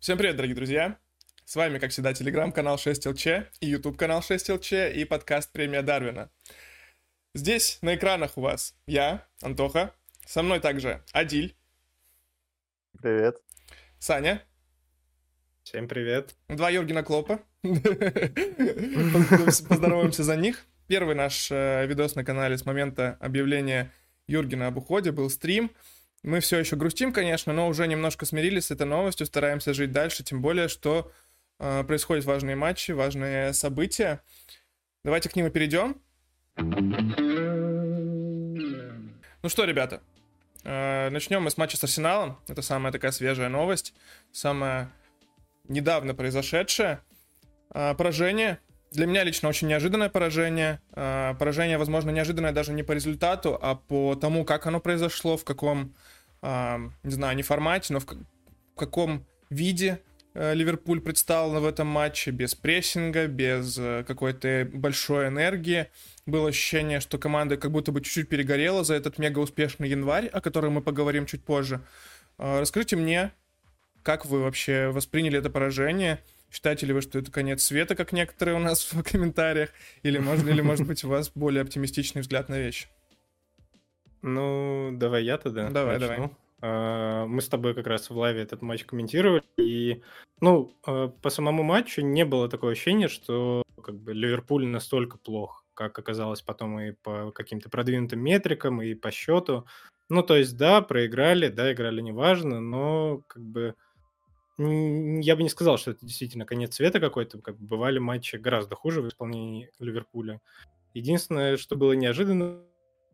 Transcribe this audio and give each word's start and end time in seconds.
Всем 0.00 0.16
привет, 0.16 0.36
дорогие 0.36 0.56
друзья! 0.56 0.96
С 1.44 1.56
вами, 1.56 1.78
как 1.78 1.90
всегда, 1.90 2.14
телеграм-канал 2.14 2.76
6ЛЧ 2.76 3.48
и 3.60 3.66
YouTube-канал 3.66 4.20
6ЛЧ 4.20 4.94
и 4.94 5.04
подкаст 5.04 5.52
«Премия 5.52 5.82
Дарвина». 5.82 6.30
Здесь 7.34 7.78
на 7.82 7.96
экранах 7.96 8.38
у 8.38 8.40
вас 8.40 8.74
я, 8.86 9.26
Антоха, 9.42 9.94
со 10.24 10.42
мной 10.42 10.60
также 10.60 11.04
Адиль. 11.12 11.54
Привет. 13.02 13.42
Саня. 13.98 14.42
Всем 15.64 15.86
привет. 15.86 16.34
Два 16.48 16.70
Юргена 16.70 17.02
Клопа. 17.02 17.42
Поздороваемся 19.68 20.24
за 20.24 20.34
них. 20.34 20.64
Первый 20.86 21.14
наш 21.14 21.50
э, 21.50 21.84
видос 21.86 22.14
на 22.14 22.24
канале 22.24 22.56
с 22.56 22.64
момента 22.64 23.18
объявления 23.20 23.92
Юргена 24.28 24.68
об 24.68 24.78
уходе 24.78 25.12
был 25.12 25.28
стрим. 25.28 25.70
Мы 26.22 26.40
все 26.40 26.58
еще 26.58 26.76
грустим, 26.76 27.12
конечно, 27.12 27.52
но 27.52 27.66
уже 27.68 27.86
немножко 27.86 28.26
смирились 28.26 28.66
с 28.66 28.70
этой 28.70 28.86
новостью, 28.86 29.26
стараемся 29.26 29.72
жить 29.72 29.92
дальше, 29.92 30.22
тем 30.22 30.42
более, 30.42 30.68
что 30.68 31.10
э, 31.58 31.82
происходят 31.84 32.26
важные 32.26 32.56
матчи, 32.56 32.92
важные 32.92 33.54
события. 33.54 34.22
Давайте 35.02 35.30
к 35.30 35.36
ним 35.36 35.46
и 35.46 35.50
перейдем. 35.50 35.96
Ну 39.42 39.48
что, 39.48 39.64
ребята, 39.64 40.02
э, 40.64 41.08
начнем 41.08 41.42
мы 41.42 41.50
с 41.50 41.56
матча 41.56 41.78
с 41.78 41.84
Арсеналом. 41.84 42.38
Это 42.48 42.60
самая 42.60 42.92
такая 42.92 43.12
свежая 43.12 43.48
новость, 43.48 43.94
самая 44.30 44.92
недавно 45.68 46.14
произошедшая. 46.14 47.02
Э, 47.72 47.94
поражение. 47.94 48.58
Для 48.92 49.06
меня 49.06 49.24
лично 49.24 49.48
очень 49.48 49.68
неожиданное 49.68 50.10
поражение. 50.10 50.82
Э, 50.92 51.34
поражение, 51.38 51.78
возможно, 51.78 52.10
неожиданное 52.10 52.52
даже 52.52 52.72
не 52.74 52.82
по 52.82 52.92
результату, 52.92 53.58
а 53.60 53.76
по 53.76 54.16
тому, 54.16 54.44
как 54.44 54.66
оно 54.66 54.80
произошло, 54.80 55.38
в 55.38 55.44
каком 55.44 55.94
не 56.42 57.10
знаю, 57.10 57.36
не 57.36 57.42
формате, 57.42 57.92
но 57.92 58.00
в 58.00 58.06
каком 58.76 59.26
виде 59.50 60.00
э, 60.34 60.54
Ливерпуль 60.54 61.00
представлен 61.00 61.60
в 61.60 61.66
этом 61.66 61.86
матче, 61.86 62.30
без 62.30 62.54
прессинга, 62.54 63.26
без 63.26 63.76
э, 63.78 64.04
какой-то 64.06 64.68
большой 64.72 65.28
энергии. 65.28 65.88
Было 66.26 66.48
ощущение, 66.48 67.00
что 67.00 67.18
команда 67.18 67.56
как 67.56 67.72
будто 67.72 67.92
бы 67.92 68.00
чуть-чуть 68.00 68.28
перегорела 68.28 68.84
за 68.84 68.94
этот 68.94 69.18
мега 69.18 69.40
успешный 69.40 69.88
январь, 69.88 70.26
о 70.26 70.40
котором 70.40 70.74
мы 70.74 70.82
поговорим 70.82 71.26
чуть 71.26 71.44
позже. 71.44 71.80
А, 72.38 72.60
расскажите 72.60 72.96
мне, 72.96 73.32
как 74.02 74.24
вы 74.24 74.40
вообще 74.40 74.88
восприняли 74.88 75.38
это 75.38 75.50
поражение? 75.50 76.20
Считаете 76.50 76.86
ли 76.86 76.92
вы, 76.92 77.00
что 77.00 77.18
это 77.18 77.30
конец 77.30 77.62
света, 77.62 77.94
как 77.94 78.12
некоторые 78.12 78.56
у 78.56 78.60
нас 78.60 78.84
в 78.92 79.02
комментариях? 79.02 79.70
Или, 80.02 80.18
можно, 80.18 80.48
или 80.48 80.60
может 80.60 80.86
быть, 80.86 81.04
у 81.04 81.08
вас 81.08 81.30
более 81.34 81.62
оптимистичный 81.62 82.22
взгляд 82.22 82.48
на 82.48 82.58
вещи? 82.58 82.86
Ну, 84.22 84.90
давай 84.92 85.24
я 85.24 85.38
тогда 85.38 85.70
Давай, 85.70 85.98
начну. 85.98 86.14
давай. 86.14 86.30
А, 86.62 87.26
Мы 87.26 87.40
с 87.40 87.48
тобой 87.48 87.74
как 87.74 87.86
раз 87.86 88.10
в 88.10 88.16
лайве 88.16 88.42
этот 88.42 88.62
матч 88.62 88.84
комментировали, 88.84 89.42
и, 89.58 90.02
ну, 90.40 90.76
а, 90.84 91.08
по 91.08 91.30
самому 91.30 91.62
матчу 91.62 92.02
не 92.02 92.24
было 92.24 92.48
такого 92.48 92.72
ощущения, 92.72 93.08
что 93.08 93.62
как 93.82 93.96
бы 93.96 94.12
Ливерпуль 94.12 94.66
настолько 94.66 95.16
плох, 95.16 95.64
как 95.74 95.98
оказалось 95.98 96.42
потом 96.42 96.78
и 96.80 96.92
по 96.92 97.32
каким-то 97.32 97.70
продвинутым 97.70 98.20
метрикам, 98.20 98.82
и 98.82 98.94
по 98.94 99.10
счету. 99.10 99.66
Ну, 100.10 100.22
то 100.22 100.36
есть, 100.36 100.56
да, 100.56 100.82
проиграли, 100.82 101.48
да, 101.48 101.72
играли 101.72 102.00
неважно, 102.00 102.60
но 102.60 103.22
как 103.26 103.42
бы 103.42 103.74
я 104.58 105.36
бы 105.36 105.42
не 105.42 105.48
сказал, 105.48 105.78
что 105.78 105.92
это 105.92 106.04
действительно 106.04 106.44
конец 106.44 106.74
света 106.74 107.00
какой-то, 107.00 107.40
как 107.40 107.56
бы 107.58 107.66
бывали 107.66 107.98
матчи 107.98 108.36
гораздо 108.36 108.74
хуже 108.74 109.00
в 109.00 109.08
исполнении 109.08 109.70
Ливерпуля. 109.78 110.42
Единственное, 110.92 111.56
что 111.56 111.76
было 111.76 111.92
неожиданно, 111.92 112.60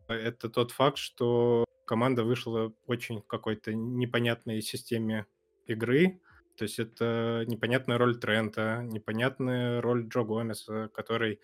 это 0.07 0.49
тот 0.49 0.71
факт, 0.71 0.97
что 0.97 1.65
команда 1.85 2.23
вышла 2.23 2.73
очень 2.85 3.21
какой-то 3.21 3.73
непонятной 3.73 4.61
системе 4.61 5.25
игры. 5.65 6.19
То 6.57 6.63
есть 6.63 6.79
это 6.79 7.43
непонятная 7.47 7.97
роль 7.97 8.19
Трента, 8.19 8.81
непонятная 8.83 9.81
роль 9.81 10.07
Джо 10.07 10.23
Гомеса, 10.23 10.89
который, 10.93 11.39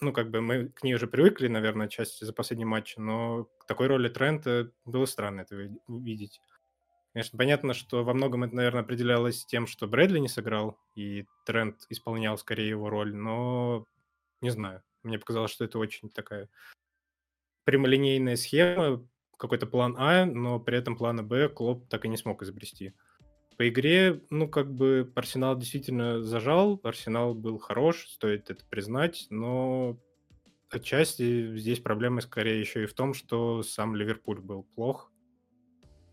ну, 0.00 0.12
как 0.12 0.30
бы 0.30 0.40
мы 0.40 0.68
к 0.68 0.82
ней 0.82 0.94
уже 0.94 1.06
привыкли, 1.06 1.48
наверное, 1.48 1.88
части 1.88 2.24
за 2.24 2.32
последний 2.32 2.64
матч, 2.64 2.96
но 2.96 3.44
к 3.60 3.66
такой 3.66 3.86
роли 3.86 4.08
Трента 4.08 4.72
было 4.84 5.06
странно 5.06 5.42
это 5.42 5.70
увидеть. 5.86 6.40
Конечно, 7.12 7.38
понятно, 7.38 7.74
что 7.74 8.04
во 8.04 8.14
многом 8.14 8.44
это, 8.44 8.56
наверное, 8.56 8.82
определялось 8.82 9.44
тем, 9.44 9.66
что 9.66 9.86
Брэдли 9.86 10.18
не 10.18 10.28
сыграл, 10.28 10.78
и 10.94 11.26
Трент 11.44 11.84
исполнял 11.90 12.38
скорее 12.38 12.70
его 12.70 12.88
роль, 12.88 13.14
но 13.14 13.84
не 14.40 14.50
знаю. 14.50 14.82
Мне 15.02 15.18
показалось, 15.18 15.50
что 15.50 15.64
это 15.64 15.78
очень 15.78 16.08
такая 16.08 16.48
прямолинейная 17.64 18.36
схема, 18.36 19.06
какой-то 19.36 19.66
план 19.66 19.96
А, 19.98 20.24
но 20.24 20.60
при 20.60 20.78
этом 20.78 20.96
плана 20.96 21.22
Б 21.22 21.48
Клоп 21.48 21.88
так 21.88 22.04
и 22.04 22.08
не 22.08 22.16
смог 22.16 22.42
изобрести. 22.42 22.94
По 23.56 23.68
игре, 23.68 24.22
ну, 24.30 24.48
как 24.48 24.72
бы 24.72 25.12
Арсенал 25.14 25.56
действительно 25.56 26.22
зажал, 26.22 26.80
Арсенал 26.82 27.34
был 27.34 27.58
хорош, 27.58 28.06
стоит 28.08 28.50
это 28.50 28.64
признать, 28.64 29.26
но 29.30 29.98
отчасти 30.70 31.56
здесь 31.56 31.80
проблема 31.80 32.20
скорее 32.20 32.60
еще 32.60 32.84
и 32.84 32.86
в 32.86 32.94
том, 32.94 33.14
что 33.14 33.62
сам 33.62 33.94
Ливерпуль 33.94 34.40
был 34.40 34.62
плох 34.62 35.12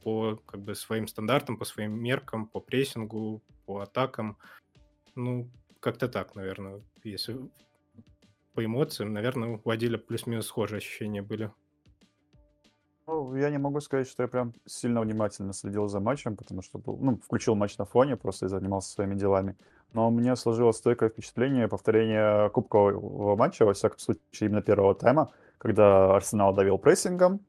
по 0.04 0.38
как 0.46 0.62
бы 0.62 0.76
своим 0.76 1.08
стандартам, 1.08 1.58
по 1.58 1.66
своим 1.66 2.02
меркам, 2.02 2.48
по 2.48 2.60
прессингу, 2.60 3.44
по 3.66 3.80
атакам. 3.81 4.38
Ну, 5.16 5.50
как-то 5.80 6.08
так, 6.08 6.36
наверное, 6.36 6.81
если 7.04 7.38
по 8.59 8.66
эмоциям, 8.66 9.14
наверное, 9.14 9.62
у 9.64 9.70
Адиля 9.70 9.97
плюс-минус 9.97 10.47
схожие 10.47 10.80
ощущения 10.80 11.22
были. 11.22 11.50
Ну, 13.08 13.34
я 13.38 13.50
не 13.50 13.58
могу 13.58 13.80
сказать, 13.80 14.06
что 14.06 14.24
я 14.24 14.28
прям 14.28 14.53
сильно 14.66 15.00
внимательно 15.00 15.53
следил 15.53 15.88
за 15.88 16.02
матчем, 16.02 16.36
потому 16.36 16.62
что 16.62 16.78
был, 16.78 16.98
ну, 16.98 17.16
включил 17.24 17.56
матч 17.56 17.78
на 17.78 17.86
фоне, 17.86 18.18
просто 18.18 18.48
и 18.48 18.50
занимался 18.50 18.92
своими 18.92 19.16
делами. 19.16 19.56
Но 19.94 20.12
мне 20.12 20.36
сложилось 20.36 20.75
стойкое 20.75 21.08
впечатление 21.08 21.69
повторения 21.69 22.50
кубкового 22.50 23.38
матча, 23.38 23.64
во 23.64 23.74
всяком 23.74 23.98
случае, 23.98 24.19
именно 24.42 24.62
первого 24.62 24.94
тайма, 24.94 25.31
когда 25.58 26.14
Арсенал 26.14 26.53
давил 26.53 26.78
прессингом, 26.78 27.40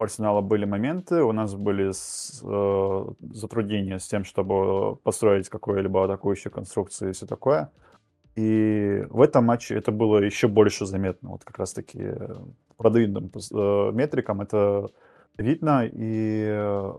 у 0.00 0.02
Арсенала 0.02 0.40
были 0.40 0.64
моменты, 0.64 1.22
у 1.22 1.30
нас 1.30 1.54
были 1.54 1.92
с, 1.92 2.42
э, 2.42 3.04
затруднения 3.34 4.00
с 4.00 4.08
тем, 4.08 4.24
чтобы 4.24 4.96
построить 4.96 5.48
какую-либо 5.48 6.04
атакующую 6.06 6.52
конструкцию 6.52 7.10
и 7.10 7.12
все 7.12 7.26
такое. 7.26 7.70
И 8.40 9.04
в 9.10 9.20
этом 9.20 9.44
матче 9.44 9.74
это 9.76 9.92
было 9.92 10.16
еще 10.16 10.48
больше 10.48 10.86
заметно. 10.86 11.30
Вот 11.30 11.44
как 11.44 11.58
раз-таки 11.58 11.98
э, 12.00 12.36
продвинутым 12.78 13.30
э, 13.34 13.90
метрикам 13.92 14.40
это 14.40 14.88
видно. 15.36 15.84
И, 15.84 16.46
э, 16.48 16.92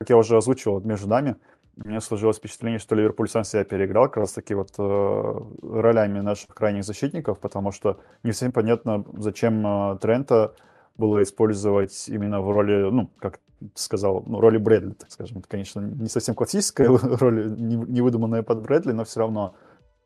как 0.00 0.10
я 0.10 0.16
уже 0.16 0.36
озвучивал 0.36 0.80
между 0.80 1.08
нами, 1.08 1.36
у 1.84 1.88
меня 1.88 2.00
сложилось 2.00 2.38
впечатление, 2.38 2.80
что 2.80 2.96
Ливерпуль 2.96 3.28
сам 3.28 3.44
себя 3.44 3.62
переиграл 3.62 4.06
как 4.06 4.16
раз-таки 4.16 4.54
вот 4.54 4.72
ролями 4.76 6.20
наших 6.20 6.48
крайних 6.48 6.84
защитников, 6.84 7.38
потому 7.38 7.70
что 7.70 8.00
не 8.24 8.32
всем 8.32 8.50
понятно, 8.50 9.04
зачем 9.16 9.98
Трента 9.98 10.54
было 10.96 11.22
использовать 11.22 12.08
именно 12.08 12.42
в 12.42 12.50
роли, 12.50 12.90
ну, 12.90 13.10
как 13.18 13.38
сказал, 13.76 14.24
ну, 14.26 14.40
роли 14.40 14.58
Брэдли, 14.58 14.92
так 14.92 15.10
скажем. 15.10 15.38
Это, 15.38 15.48
конечно, 15.48 15.80
не 15.80 16.08
совсем 16.08 16.34
классическая 16.34 16.88
роль, 17.20 17.54
не 17.56 18.00
выдуманная 18.02 18.42
под 18.42 18.62
Брэдли, 18.62 18.92
но 18.92 19.04
все 19.04 19.20
равно 19.20 19.54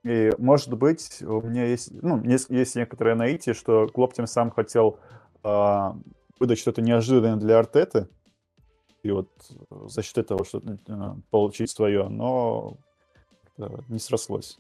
и, 0.05 0.33
может 0.39 0.73
быть, 0.75 1.23
у 1.23 1.41
меня 1.41 1.65
есть, 1.65 1.91
ну, 2.03 2.23
есть, 2.23 2.51
есть 2.51 2.77
некоторое 2.77 3.15
наитие, 3.15 3.55
что 3.55 3.89
Клоп 3.89 4.13
тем 4.13 4.27
самым 4.27 4.53
хотел 4.53 4.99
э, 5.43 5.91
выдать 6.39 6.59
что-то 6.59 6.83
неожиданное 6.83 7.37
для 7.37 7.59
Артеты, 7.59 8.09
и 9.03 9.11
вот 9.11 9.29
за 9.71 10.03
счет 10.03 10.19
этого 10.19 10.45
что-то 10.45 10.79
э, 10.87 11.15
получить 11.31 11.71
свое, 11.71 12.09
но 12.09 12.77
э, 13.57 13.67
не 13.89 13.99
срослось. 13.99 14.59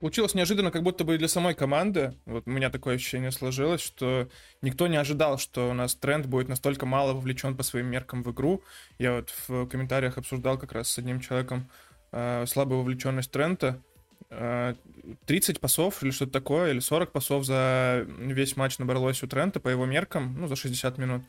Получилось 0.00 0.34
неожиданно, 0.34 0.72
как 0.72 0.82
будто 0.82 1.04
бы 1.04 1.16
для 1.16 1.28
самой 1.28 1.54
команды. 1.54 2.16
Вот 2.26 2.42
у 2.48 2.50
меня 2.50 2.70
такое 2.70 2.96
ощущение 2.96 3.30
сложилось, 3.30 3.80
что 3.80 4.28
никто 4.60 4.88
не 4.88 4.96
ожидал, 4.96 5.38
что 5.38 5.70
у 5.70 5.74
нас 5.74 5.94
тренд 5.94 6.26
будет 6.26 6.48
настолько 6.48 6.86
мало 6.86 7.12
вовлечен 7.12 7.56
по 7.56 7.62
своим 7.62 7.86
меркам 7.86 8.24
в 8.24 8.32
игру. 8.32 8.64
Я 8.98 9.14
вот 9.14 9.32
в 9.46 9.68
комментариях 9.68 10.18
обсуждал 10.18 10.58
как 10.58 10.72
раз 10.72 10.88
с 10.88 10.98
одним 10.98 11.20
человеком 11.20 11.70
э, 12.10 12.46
слабую 12.46 12.80
вовлеченность 12.80 13.30
Трента. 13.30 13.80
30 14.28 15.60
пасов 15.60 16.02
или 16.02 16.10
что-то 16.10 16.32
такое, 16.32 16.70
или 16.70 16.80
40 16.80 17.12
пасов 17.12 17.44
за 17.44 18.06
весь 18.06 18.56
матч 18.56 18.78
набралось 18.78 19.22
у 19.22 19.26
Трента 19.26 19.60
по 19.60 19.68
его 19.68 19.86
меркам, 19.86 20.36
ну, 20.38 20.46
за 20.46 20.56
60 20.56 20.98
минут. 20.98 21.22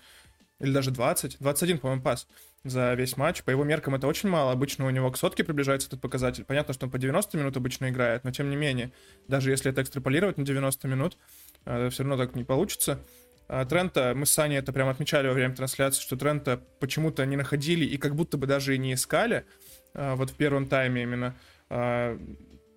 Или 0.60 0.72
даже 0.72 0.92
20. 0.92 1.38
21, 1.40 1.80
по-моему, 1.80 2.02
пас 2.02 2.28
за 2.64 2.94
весь 2.94 3.18
матч. 3.18 3.44
По 3.44 3.50
его 3.50 3.64
меркам 3.64 3.96
это 3.96 4.08
очень 4.08 4.30
мало. 4.30 4.52
Обычно 4.52 4.86
у 4.86 4.90
него 4.90 5.12
к 5.12 5.18
сотке 5.18 5.44
приближается 5.44 5.90
этот 5.90 6.02
показатель. 6.02 6.46
Понятно, 6.46 6.74
что 6.74 6.86
он 6.86 6.92
по 6.92 6.98
90 6.98 7.38
минут 7.38 7.58
обычно 7.58 7.90
играет, 7.90 8.24
но 8.24 8.32
тем 8.32 8.50
не 8.50 8.56
менее, 8.56 8.92
даже 9.28 9.52
если 9.52 9.72
это 9.72 9.82
экстраполировать 9.82 10.38
на 10.38 10.46
90 10.46 10.88
минут, 10.88 11.18
э, 11.66 11.90
все 11.90 12.04
равно 12.04 12.24
так 12.24 12.36
не 12.36 12.44
получится. 12.44 13.00
А 13.50 13.66
Трента, 13.66 14.14
мы 14.16 14.26
с 14.26 14.32
Саней 14.32 14.58
это 14.58 14.72
прям 14.72 14.88
отмечали 14.88 15.28
во 15.28 15.34
время 15.34 15.54
трансляции, 15.54 16.02
что 16.02 16.16
Трента 16.16 16.62
почему-то 16.80 17.26
не 17.26 17.36
находили 17.36 17.84
и 17.84 17.98
как 17.98 18.16
будто 18.16 18.38
бы 18.38 18.48
даже 18.48 18.76
и 18.76 18.78
не 18.78 18.94
искали, 18.94 19.46
э, 19.94 20.16
вот 20.16 20.30
в 20.30 20.36
первом 20.36 20.68
тайме 20.68 21.04
именно. 21.04 21.36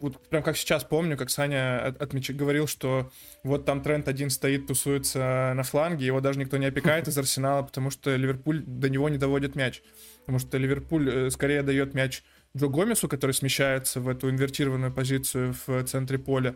Вот 0.06 0.28
прям 0.28 0.44
как 0.44 0.56
сейчас 0.56 0.84
помню, 0.84 1.16
как 1.16 1.30
Саня 1.30 1.84
от, 1.84 2.00
отмеч... 2.00 2.30
говорил, 2.30 2.68
что 2.68 3.10
вот 3.42 3.64
там 3.64 3.82
тренд 3.82 4.06
один 4.06 4.30
стоит, 4.30 4.68
тусуется 4.68 5.52
на 5.56 5.64
фланге, 5.64 6.06
его 6.06 6.20
даже 6.20 6.38
никто 6.38 6.58
не 6.58 6.66
опекает 6.66 7.08
из 7.08 7.18
Арсенала, 7.18 7.62
потому 7.62 7.90
что 7.90 8.14
Ливерпуль 8.14 8.62
до 8.64 8.88
него 8.88 9.08
не 9.08 9.18
доводит 9.18 9.56
мяч. 9.56 9.82
Потому 10.20 10.38
что 10.38 10.58
Ливерпуль 10.58 11.10
э, 11.10 11.30
скорее 11.30 11.62
дает 11.62 11.94
мяч 11.94 12.22
Джо 12.56 12.68
Гомесу, 12.68 13.08
который 13.08 13.32
смещается 13.32 14.00
в 14.00 14.08
эту 14.08 14.30
инвертированную 14.30 14.92
позицию 14.92 15.56
в 15.66 15.82
центре 15.82 16.20
поля, 16.20 16.54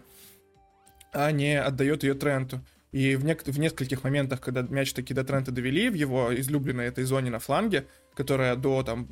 а 1.13 1.33
не 1.33 1.61
отдает 1.61 2.05
ее 2.05 2.15
Тренту. 2.15 2.65
И 2.93 3.17
в, 3.17 3.25
нек- 3.25 3.51
в 3.51 3.59
нескольких 3.59 4.05
моментах, 4.05 4.41
когда 4.41 4.63
мяч 4.63 4.93
таки 4.93 5.13
до 5.13 5.25
Трента 5.25 5.51
довели, 5.51 5.91
в 5.91 5.95
его 5.95 6.33
излюбленной 6.33 6.87
этой 6.87 7.03
зоне 7.03 7.33
на 7.33 7.41
фланге, 7.41 7.89
которая 8.15 8.55
до 8.55 8.85
там 8.85 9.09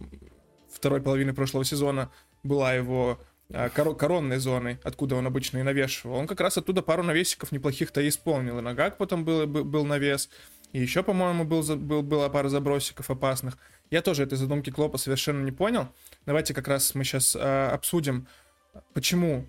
второй 0.72 1.02
половины 1.02 1.34
прошлого 1.34 1.64
сезона 1.64 2.12
была 2.44 2.72
его 2.74 3.18
кор- 3.74 3.96
коронной 3.96 4.38
зоной, 4.38 4.78
откуда 4.84 5.16
он 5.16 5.26
обычно 5.26 5.58
и 5.58 5.62
навешивал, 5.62 6.16
он 6.16 6.26
как 6.26 6.40
раз 6.40 6.58
оттуда 6.58 6.82
пару 6.82 7.02
навесиков 7.02 7.52
неплохих-то 7.52 8.06
исполнил. 8.06 8.58
И 8.58 8.62
Нагак 8.62 8.98
потом 8.98 9.24
был, 9.24 9.46
был, 9.46 9.84
навес, 9.84 10.28
и 10.72 10.80
еще, 10.80 11.02
по-моему, 11.02 11.44
был, 11.44 11.62
был, 11.76 12.02
была 12.02 12.28
пара 12.28 12.48
забросиков 12.48 13.10
опасных. 13.10 13.56
Я 13.90 14.02
тоже 14.02 14.24
этой 14.24 14.36
задумки 14.36 14.70
Клопа 14.70 14.98
совершенно 14.98 15.42
не 15.42 15.52
понял. 15.52 15.88
Давайте 16.26 16.52
как 16.52 16.68
раз 16.68 16.94
мы 16.94 17.04
сейчас 17.04 17.34
а, 17.38 17.70
обсудим, 17.72 18.28
почему 18.92 19.46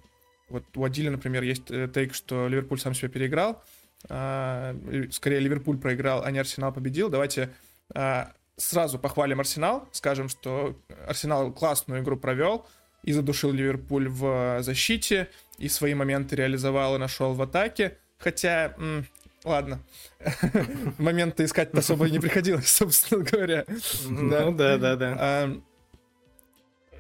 вот 0.50 0.64
у 0.76 0.84
Адиля, 0.84 1.12
например, 1.12 1.44
есть 1.44 1.70
э, 1.70 1.88
тейк, 1.94 2.16
что 2.16 2.48
Ливерпуль 2.48 2.80
сам 2.80 2.94
себя 2.94 3.10
переиграл. 3.10 3.64
А, 4.08 4.76
скорее, 5.12 5.40
Ливерпуль 5.40 5.78
проиграл, 5.78 6.24
а 6.24 6.32
не 6.32 6.40
Арсенал 6.40 6.74
победил. 6.74 7.10
Давайте 7.10 7.54
а, 7.94 8.32
сразу 8.58 8.98
похвалим 8.98 9.40
Арсенал, 9.40 9.88
скажем, 9.92 10.30
что 10.30 10.76
Арсенал 11.08 11.52
классную 11.52 12.02
игру 12.02 12.18
провел 12.18 12.66
и 13.10 13.12
задушил 13.12 13.52
Ливерпуль 13.52 14.08
в 14.08 14.62
защите, 14.62 15.30
и 15.58 15.68
свои 15.68 15.96
моменты 15.96 16.36
реализовал 16.36 16.96
и 16.96 17.00
нашел 17.00 17.34
в 17.34 17.42
атаке. 17.42 17.98
Хотя, 18.20 18.76
м- 18.78 19.08
ладно, 19.44 19.80
моменты 21.00 21.46
искать 21.46 21.74
особо 21.74 22.08
и 22.08 22.12
не 22.12 22.20
приходилось, 22.20 22.70
собственно 22.70 23.24
говоря. 23.24 23.66
Ну 24.08 24.52
да, 24.54 24.78
да, 24.78 24.96
да. 24.96 25.16
А, 25.18 25.62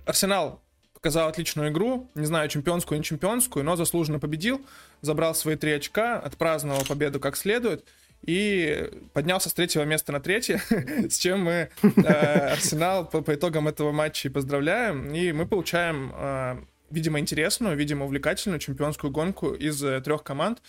Арсенал 0.08 0.64
показал 0.96 1.30
отличную 1.30 1.70
игру, 1.70 2.10
не 2.16 2.26
знаю, 2.26 2.50
чемпионскую, 2.50 2.98
не 2.98 3.04
чемпионскую, 3.04 3.64
но 3.64 3.76
заслуженно 3.76 4.18
победил, 4.18 4.66
забрал 5.02 5.36
свои 5.36 5.58
три 5.58 5.74
очка, 5.74 6.18
отпраздновал 6.20 6.86
победу 6.86 7.20
как 7.20 7.38
следует 7.38 7.86
и 8.22 8.90
поднялся 9.14 9.50
с 9.50 9.54
третьего 9.54 9.84
места 9.84 10.12
на 10.12 10.20
третье, 10.20 10.62
с 11.10 11.18
чем 11.18 11.44
мы 11.44 11.70
э, 11.82 12.52
Арсенал 12.52 13.08
по, 13.08 13.34
итогам 13.34 13.68
этого 13.68 13.92
матча 13.92 14.28
и 14.28 14.32
поздравляем, 14.32 15.14
и 15.14 15.32
мы 15.32 15.48
получаем, 15.48 16.12
э, 16.14 16.58
видимо, 16.90 17.20
интересную, 17.20 17.78
видимо, 17.78 18.06
увлекательную 18.06 18.60
чемпионскую 18.60 19.12
гонку 19.12 19.54
из 19.54 19.82
э, 19.84 20.02
трех 20.02 20.24
команд, 20.24 20.62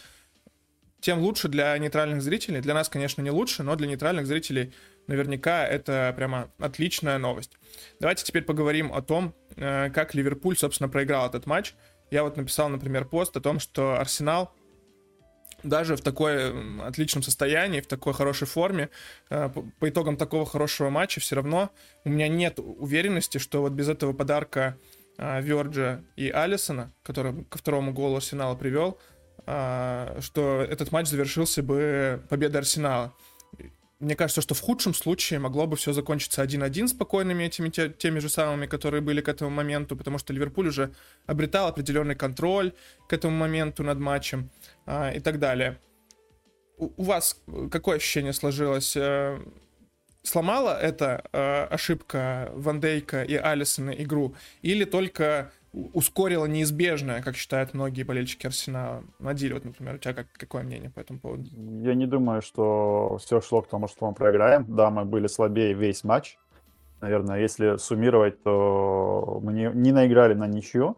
тем 1.00 1.18
лучше 1.20 1.48
для 1.48 1.76
нейтральных 1.78 2.22
зрителей. 2.22 2.60
Для 2.60 2.74
нас, 2.74 2.88
конечно, 2.88 3.22
не 3.22 3.30
лучше, 3.30 3.62
но 3.62 3.74
для 3.74 3.88
нейтральных 3.88 4.26
зрителей 4.26 4.72
наверняка 5.06 5.66
это 5.66 6.12
прямо 6.14 6.50
отличная 6.58 7.18
новость. 7.18 7.56
Давайте 8.00 8.22
теперь 8.24 8.42
поговорим 8.42 8.92
о 8.92 9.00
том, 9.00 9.34
как 9.56 10.14
Ливерпуль, 10.14 10.58
собственно, 10.58 10.90
проиграл 10.90 11.26
этот 11.26 11.46
матч. 11.46 11.72
Я 12.10 12.22
вот 12.22 12.36
написал, 12.36 12.68
например, 12.68 13.06
пост 13.06 13.34
о 13.34 13.40
том, 13.40 13.60
что 13.60 13.98
Арсенал 13.98 14.54
даже 15.62 15.96
в 15.96 16.00
такой 16.00 16.80
отличном 16.82 17.22
состоянии, 17.22 17.80
в 17.80 17.86
такой 17.86 18.14
хорошей 18.14 18.46
форме, 18.46 18.90
э, 19.30 19.50
по 19.78 19.88
итогам 19.88 20.16
такого 20.16 20.46
хорошего 20.46 20.90
матча 20.90 21.20
все 21.20 21.36
равно 21.36 21.70
у 22.04 22.10
меня 22.10 22.28
нет 22.28 22.58
уверенности, 22.58 23.38
что 23.38 23.62
вот 23.62 23.72
без 23.72 23.88
этого 23.88 24.12
подарка 24.12 24.76
э, 25.18 25.40
Верджа 25.42 26.02
и 26.16 26.30
Алисона, 26.30 26.92
который 27.02 27.44
ко 27.44 27.58
второму 27.58 27.92
голу 27.92 28.16
Арсенала 28.16 28.54
привел, 28.54 28.98
что 29.46 30.64
этот 30.68 30.92
матч 30.92 31.08
завершился 31.08 31.62
бы 31.62 32.22
победой 32.28 32.60
Арсенала. 32.60 33.14
Мне 34.00 34.16
кажется, 34.16 34.40
что 34.40 34.54
в 34.54 34.60
худшем 34.60 34.94
случае 34.94 35.40
могло 35.40 35.66
бы 35.66 35.76
все 35.76 35.92
закончиться 35.92 36.42
1-1 36.42 36.88
спокойными 36.88 37.44
этими 37.44 37.68
те, 37.68 37.90
теми 37.90 38.18
же 38.18 38.30
самыми, 38.30 38.66
которые 38.66 39.02
были 39.02 39.20
к 39.20 39.28
этому 39.28 39.50
моменту, 39.50 39.94
потому 39.94 40.16
что 40.16 40.32
Ливерпуль 40.32 40.68
уже 40.68 40.94
обретал 41.26 41.68
определенный 41.68 42.14
контроль 42.14 42.72
к 43.08 43.12
этому 43.12 43.36
моменту 43.36 43.82
над 43.82 43.98
матчем 43.98 44.48
а, 44.86 45.10
и 45.10 45.20
так 45.20 45.38
далее. 45.38 45.78
У, 46.78 46.90
у 46.96 47.02
вас 47.02 47.40
какое 47.70 47.96
ощущение 47.96 48.32
сложилось? 48.32 48.96
Э, 48.96 49.38
сломала 50.22 50.78
эта 50.80 51.24
э, 51.32 51.64
ошибка 51.64 52.50
Ван 52.54 52.80
Дейка 52.80 53.22
и 53.22 53.34
Алисона 53.34 53.90
игру? 53.90 54.34
Или 54.62 54.84
только 54.84 55.50
ускорило 55.72 56.46
неизбежное, 56.46 57.22
как 57.22 57.36
считают 57.36 57.74
многие 57.74 58.02
болельщики 58.02 58.46
Арсенала. 58.46 59.04
Надиль, 59.18 59.54
вот, 59.54 59.64
например, 59.64 59.94
у 59.94 59.98
тебя 59.98 60.14
как, 60.14 60.26
какое 60.32 60.62
мнение 60.62 60.90
по 60.90 61.00
этому 61.00 61.20
поводу? 61.20 61.44
Я 61.82 61.94
не 61.94 62.06
думаю, 62.06 62.42
что 62.42 63.18
все 63.20 63.40
шло 63.40 63.62
к 63.62 63.68
тому, 63.68 63.86
что 63.86 64.08
мы 64.08 64.14
проиграем. 64.14 64.64
Да, 64.68 64.90
мы 64.90 65.04
были 65.04 65.28
слабее 65.28 65.74
весь 65.74 66.02
матч. 66.02 66.38
Наверное, 67.00 67.40
если 67.40 67.76
суммировать, 67.76 68.42
то 68.42 69.40
мы 69.42 69.52
не, 69.52 69.70
не 69.72 69.92
наиграли 69.92 70.34
на 70.34 70.46
ничью. 70.46 70.96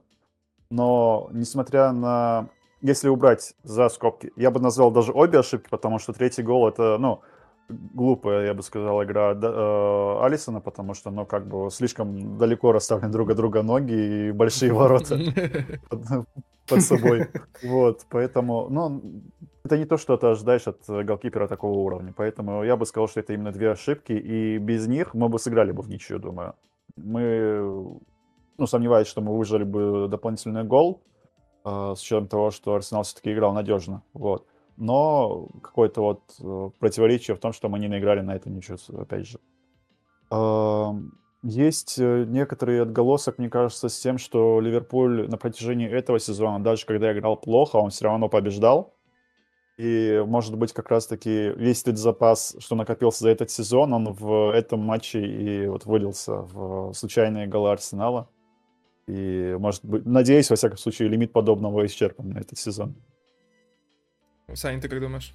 Но, 0.70 1.28
несмотря 1.32 1.92
на... 1.92 2.48
Если 2.82 3.08
убрать 3.08 3.54
за 3.62 3.88
скобки, 3.88 4.32
я 4.36 4.50
бы 4.50 4.60
назвал 4.60 4.90
даже 4.90 5.12
обе 5.12 5.38
ошибки, 5.38 5.68
потому 5.70 5.98
что 5.98 6.12
третий 6.12 6.42
гол 6.42 6.68
это, 6.68 6.98
ну, 6.98 7.22
глупая, 7.68 8.46
я 8.46 8.54
бы 8.54 8.62
сказал, 8.62 9.02
игра 9.04 9.32
э, 9.32 10.24
Алисона, 10.24 10.60
потому 10.60 10.94
что, 10.94 11.10
ну, 11.10 11.24
как 11.24 11.46
бы 11.46 11.70
слишком 11.70 12.38
далеко 12.38 12.72
расставлены 12.72 13.12
друг 13.12 13.30
от 13.30 13.36
друга 13.36 13.62
ноги 13.62 13.92
и 14.28 14.32
большие 14.32 14.72
ворота 14.72 15.18
под 16.68 16.82
собой. 16.82 17.28
Вот, 17.62 18.06
поэтому, 18.10 18.68
ну, 18.68 19.02
это 19.64 19.78
не 19.78 19.84
то, 19.84 19.96
что 19.96 20.16
ты 20.16 20.26
ожидаешь 20.26 20.66
от 20.66 20.80
голкипера 20.88 21.46
такого 21.46 21.78
уровня. 21.78 22.12
Поэтому 22.16 22.64
я 22.64 22.76
бы 22.76 22.86
сказал, 22.86 23.08
что 23.08 23.20
это 23.20 23.32
именно 23.32 23.52
две 23.52 23.70
ошибки, 23.70 24.12
и 24.12 24.58
без 24.58 24.86
них 24.86 25.14
мы 25.14 25.28
бы 25.28 25.38
сыграли 25.38 25.72
бы 25.72 25.82
в 25.82 25.88
ничью, 25.88 26.18
думаю. 26.18 26.54
Мы, 26.96 28.00
ну, 28.58 28.66
сомневаюсь, 28.66 29.08
что 29.08 29.20
мы 29.20 29.36
выжили 29.36 29.64
бы 29.64 30.08
дополнительный 30.08 30.64
гол, 30.64 31.00
с 31.64 32.00
учетом 32.02 32.28
того, 32.28 32.50
что 32.50 32.74
Арсенал 32.74 33.02
все-таки 33.04 33.32
играл 33.32 33.52
надежно. 33.52 34.02
Вот 34.12 34.46
но 34.76 35.48
какое-то 35.62 36.00
вот 36.00 36.20
э, 36.40 36.70
противоречие 36.78 37.36
в 37.36 37.40
том, 37.40 37.52
что 37.52 37.68
мы 37.68 37.78
не 37.78 37.88
наиграли 37.88 38.20
на 38.20 38.34
это 38.34 38.50
ничего, 38.50 38.78
опять 39.00 39.26
же. 39.26 39.38
Есть 41.44 41.98
э, 41.98 42.24
некоторый 42.26 42.80
отголосок, 42.80 43.38
мне 43.38 43.50
кажется, 43.50 43.88
с 43.88 43.98
тем, 43.98 44.18
что 44.18 44.60
Ливерпуль 44.60 45.28
на 45.28 45.36
протяжении 45.36 45.88
этого 45.88 46.20
сезона, 46.20 46.62
даже 46.62 46.86
когда 46.86 47.12
играл 47.12 47.36
плохо, 47.36 47.76
он 47.76 47.90
все 47.90 48.04
равно 48.04 48.28
побеждал. 48.28 48.94
И, 49.76 50.22
может 50.26 50.56
быть, 50.56 50.72
как 50.72 50.90
раз-таки 50.90 51.48
весь 51.56 51.82
этот 51.82 51.98
запас, 51.98 52.54
что 52.60 52.76
накопился 52.76 53.24
за 53.24 53.30
этот 53.30 53.50
сезон, 53.50 53.92
он 53.92 54.12
в 54.12 54.54
этом 54.54 54.80
матче 54.80 55.20
и 55.20 55.66
вот 55.66 55.84
вылился 55.84 56.42
в 56.42 56.92
случайные 56.92 57.48
голы 57.48 57.72
Арсенала. 57.72 58.28
И, 59.06 59.56
может 59.58 59.84
быть, 59.84 60.06
надеюсь, 60.06 60.50
во 60.50 60.56
всяком 60.56 60.78
случае, 60.78 61.08
лимит 61.08 61.32
подобного 61.32 61.84
исчерпан 61.86 62.30
на 62.30 62.38
этот 62.38 62.58
сезон. 62.58 62.94
Саня, 64.54 64.80
ты 64.80 64.88
как 64.88 65.00
думаешь? 65.00 65.34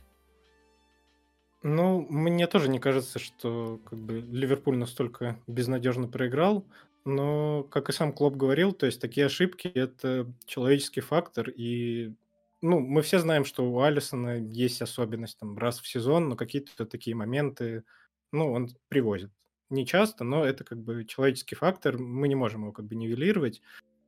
Ну, 1.63 2.05
мне 2.09 2.47
тоже 2.47 2.69
не 2.69 2.79
кажется, 2.79 3.19
что 3.19 3.79
как 3.85 3.99
бы 3.99 4.19
Ливерпуль 4.19 4.77
настолько 4.77 5.39
безнадежно 5.47 6.07
проиграл, 6.07 6.65
но, 7.03 7.63
как 7.63 7.89
и 7.89 7.93
сам 7.93 8.13
Клоп 8.13 8.35
говорил, 8.35 8.73
то 8.73 8.85
есть 8.85 9.01
такие 9.01 9.25
ошибки— 9.25 9.67
это 9.75 10.31
человеческий 10.45 11.01
фактор, 11.01 11.49
и 11.49 12.13
ну, 12.61 12.79
мы 12.79 13.01
все 13.01 13.19
знаем, 13.19 13.45
что 13.45 13.69
у 13.69 13.81
Алисона 13.81 14.37
есть 14.37 14.81
особенность 14.81 15.39
там 15.39 15.57
раз 15.57 15.79
в 15.79 15.87
сезон, 15.87 16.29
но 16.29 16.35
какие-то 16.35 16.85
такие 16.85 17.15
моменты, 17.15 17.83
ну, 18.31 18.51
он 18.51 18.69
привозит. 18.87 19.31
Не 19.69 19.85
часто, 19.85 20.23
но 20.23 20.45
это 20.45 20.63
как 20.63 20.79
бы 20.79 21.03
человеческий 21.05 21.55
фактор, 21.55 21.97
мы 21.97 22.27
не 22.27 22.35
можем 22.35 22.61
его 22.61 22.71
как 22.71 22.85
бы 22.85 22.95
нивелировать. 22.95 23.61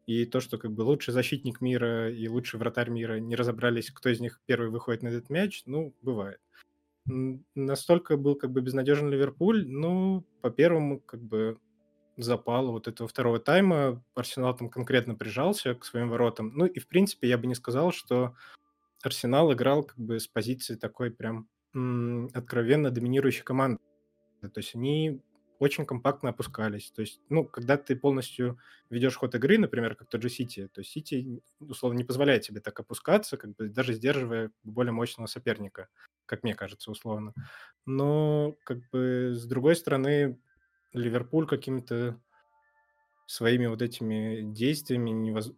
И 0.06 0.26
то, 0.26 0.40
что 0.40 0.58
как 0.58 0.72
бы 0.72 0.82
лучший 0.82 1.14
защитник 1.14 1.62
мира 1.62 2.12
и 2.12 2.28
лучший 2.28 2.60
вратарь 2.60 2.90
мира 2.90 3.20
не 3.20 3.36
разобрались, 3.36 3.92
кто 3.92 4.10
из 4.10 4.20
них 4.20 4.42
первый 4.46 4.70
выходит 4.70 5.04
на 5.04 5.10
этот 5.10 5.30
мяч, 5.30 5.64
ну, 5.66 5.94
бывает. 6.02 6.40
Настолько 7.56 8.18
был 8.18 8.36
как 8.36 8.52
бы 8.52 8.62
безнадежен 8.62 9.10
Ливерпуль, 9.10 9.68
ну, 9.68 10.26
по 10.42 10.50
первому 10.50 11.00
как 11.00 11.22
бы 11.22 11.60
запалу 12.18 12.72
вот 12.72 12.88
этого 12.88 13.08
второго 13.08 13.40
тайма 13.40 14.04
Арсенал 14.16 14.56
там 14.56 14.70
конкретно 14.70 15.16
прижался 15.16 15.76
к 15.76 15.86
своим 15.86 16.10
воротам. 16.10 16.52
Ну 16.56 16.66
и, 16.66 16.80
в 16.80 16.88
принципе, 16.88 17.28
я 17.28 17.38
бы 17.38 17.48
не 17.48 17.56
сказал, 17.56 17.92
что 17.92 18.36
Арсенал 19.04 19.54
играл 19.54 19.84
как 19.84 19.98
бы 19.98 20.20
с 20.20 20.28
позиции 20.28 20.76
такой 20.76 21.12
прям 21.12 21.48
м- 21.74 22.30
откровенно 22.34 22.92
доминирующей 22.92 23.44
команды. 23.44 23.80
То 24.42 24.52
есть 24.58 24.76
они 24.76 25.22
очень 25.60 25.86
компактно 25.86 26.30
опускались. 26.30 26.92
То 26.92 27.02
есть, 27.02 27.22
ну, 27.30 27.44
когда 27.44 27.78
ты 27.78 27.96
полностью 27.96 28.58
ведешь 28.90 29.18
ход 29.18 29.36
игры, 29.36 29.58
например, 29.58 29.96
как 29.96 30.10
тот 30.10 30.22
же 30.22 30.30
Сити, 30.30 30.70
то 30.74 30.84
Сити, 30.84 31.42
условно, 31.60 31.98
не 31.98 32.06
позволяет 32.06 32.44
тебе 32.44 32.62
так 32.62 32.80
опускаться, 32.80 33.38
как 33.38 33.56
бы 33.56 33.68
даже 33.68 33.94
сдерживая 33.94 34.52
более 34.64 34.94
мощного 34.94 35.28
соперника, 35.28 35.90
как 36.26 36.44
мне 36.44 36.56
кажется, 36.56 36.90
условно. 36.90 37.34
Но, 37.86 38.56
как 38.64 38.80
бы, 38.90 39.34
с 39.36 39.46
другой 39.46 39.76
стороны, 39.76 40.40
Ливерпуль 40.94 41.46
какими-то 41.46 42.20
своими 43.28 43.68
вот 43.68 43.82
этими 43.82 44.42
действиями, 44.42 45.10
невоз... 45.10 45.52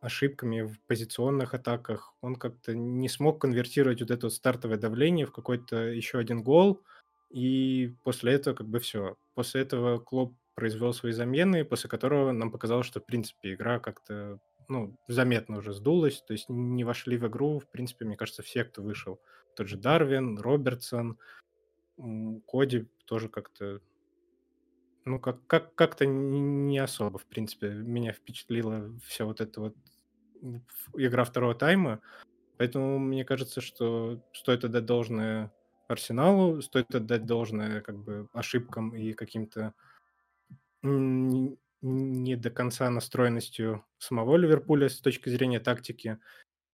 ошибками 0.00 0.62
в 0.62 0.80
позиционных 0.86 1.54
атаках, 1.54 2.12
он 2.20 2.34
как-то 2.34 2.74
не 2.74 3.08
смог 3.08 3.40
конвертировать 3.40 4.00
вот 4.00 4.10
это 4.10 4.26
вот 4.26 4.34
стартовое 4.34 4.78
давление 4.78 5.26
в 5.26 5.32
какой-то 5.32 5.76
еще 5.76 6.18
один 6.18 6.42
гол– 6.42 6.82
и 7.36 7.94
после 8.02 8.32
этого 8.32 8.54
как 8.54 8.66
бы 8.66 8.78
все. 8.78 9.18
После 9.34 9.60
этого 9.60 9.98
Клоп 9.98 10.32
произвел 10.54 10.94
свои 10.94 11.12
замены, 11.12 11.66
после 11.66 11.90
которого 11.90 12.32
нам 12.32 12.50
показалось, 12.50 12.86
что, 12.86 12.98
в 12.98 13.04
принципе, 13.04 13.52
игра 13.52 13.78
как-то 13.78 14.40
ну, 14.68 14.96
заметно 15.06 15.58
уже 15.58 15.74
сдулась, 15.74 16.22
то 16.22 16.32
есть 16.32 16.48
не 16.48 16.82
вошли 16.82 17.18
в 17.18 17.26
игру, 17.26 17.58
в 17.58 17.70
принципе, 17.70 18.06
мне 18.06 18.16
кажется, 18.16 18.42
все, 18.42 18.64
кто 18.64 18.82
вышел. 18.82 19.20
Тот 19.54 19.68
же 19.68 19.76
Дарвин, 19.76 20.38
Робертсон, 20.38 21.18
Коди 22.48 22.88
тоже 23.04 23.28
как-то 23.28 23.82
ну, 25.04 25.20
как, 25.20 25.46
как, 25.46 25.74
как-то 25.74 26.06
не 26.06 26.78
особо, 26.78 27.18
в 27.18 27.26
принципе, 27.26 27.68
меня 27.68 28.14
впечатлила 28.14 28.98
вся 29.04 29.26
вот 29.26 29.42
эта 29.42 29.60
вот 29.60 29.76
игра 30.94 31.24
второго 31.24 31.54
тайма. 31.54 32.00
Поэтому 32.56 32.98
мне 32.98 33.26
кажется, 33.26 33.60
что 33.60 34.22
стоит 34.32 34.64
отдать 34.64 34.86
должное 34.86 35.52
Арсеналу, 35.88 36.62
стоит 36.62 36.94
отдать 36.94 37.26
должное 37.26 37.80
как 37.80 37.98
бы 37.98 38.28
ошибкам 38.32 38.94
и 38.94 39.12
каким-то 39.12 39.74
не 40.82 42.36
до 42.36 42.50
конца 42.50 42.90
настроенностью 42.90 43.84
самого 43.98 44.36
Ливерпуля 44.36 44.88
с 44.88 45.00
точки 45.00 45.28
зрения 45.28 45.60
тактики. 45.60 46.18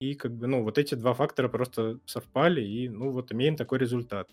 И 0.01 0.15
как 0.15 0.35
бы, 0.35 0.47
ну, 0.47 0.63
вот 0.65 0.79
эти 0.79 0.95
два 0.95 1.15
фактора 1.15 1.49
просто 1.49 2.01
совпали, 2.07 2.61
и, 2.61 2.89
ну, 2.89 3.11
вот 3.11 3.33
имеем 3.33 3.57
такой 3.57 3.79
результат. 3.79 4.29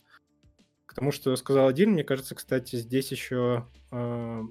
К 0.85 0.95
тому, 0.95 1.11
что 1.11 1.35
сказал 1.35 1.67
один, 1.67 1.91
мне 1.91 2.03
кажется, 2.03 2.33
кстати, 2.33 2.75
здесь 2.75 3.11
еще 3.11 3.67
э, 3.91 4.41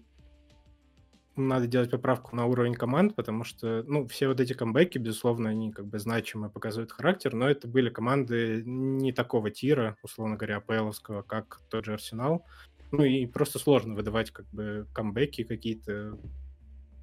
надо 1.38 1.66
делать 1.66 1.90
поправку 1.90 2.34
на 2.36 2.46
уровень 2.46 2.74
команд, 2.74 3.14
потому 3.14 3.44
что, 3.44 3.82
ну, 3.86 4.06
все 4.08 4.28
вот 4.28 4.40
эти 4.40 4.52
камбэки, 4.52 4.98
безусловно, 4.98 5.50
они 5.50 5.72
как 5.72 5.86
бы 5.86 5.98
значимые, 5.98 6.50
показывают 6.50 6.92
характер, 6.92 7.34
но 7.34 7.48
это 7.48 7.68
были 7.68 7.90
команды 7.90 8.62
не 8.64 9.12
такого 9.12 9.50
тира, 9.50 9.96
условно 10.02 10.36
говоря, 10.36 10.58
АПЛовского, 10.58 11.22
как 11.22 11.60
тот 11.70 11.84
же 11.84 11.94
Арсенал. 11.94 12.44
Ну 12.90 13.04
и 13.04 13.26
просто 13.26 13.58
сложно 13.58 13.94
выдавать 13.94 14.30
как 14.30 14.46
бы 14.50 14.86
камбэки 14.92 15.44
какие-то, 15.44 16.18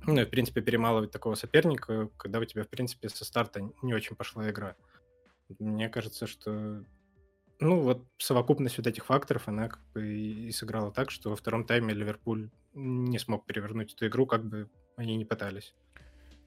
ну, 0.05 0.21
в 0.21 0.29
принципе, 0.29 0.61
перемалывать 0.61 1.11
такого 1.11 1.35
соперника, 1.35 2.09
когда 2.17 2.39
у 2.39 2.45
тебя, 2.45 2.63
в 2.63 2.69
принципе, 2.69 3.09
со 3.09 3.25
старта 3.25 3.61
не 3.81 3.93
очень 3.93 4.15
пошла 4.15 4.49
игра. 4.49 4.75
Мне 5.59 5.89
кажется, 5.89 6.27
что 6.27 6.83
ну, 7.59 7.79
вот 7.79 8.05
совокупность 8.17 8.77
вот 8.77 8.87
этих 8.87 9.05
факторов, 9.05 9.47
она 9.47 9.69
как 9.69 9.81
бы 9.93 10.07
и 10.07 10.51
сыграла 10.51 10.91
так, 10.91 11.11
что 11.11 11.29
во 11.29 11.35
втором 11.35 11.65
тайме 11.65 11.93
Ливерпуль 11.93 12.49
не 12.73 13.19
смог 13.19 13.45
перевернуть 13.45 13.93
эту 13.93 14.07
игру, 14.07 14.25
как 14.25 14.45
бы 14.45 14.69
они 14.97 15.15
не 15.15 15.25
пытались. 15.25 15.73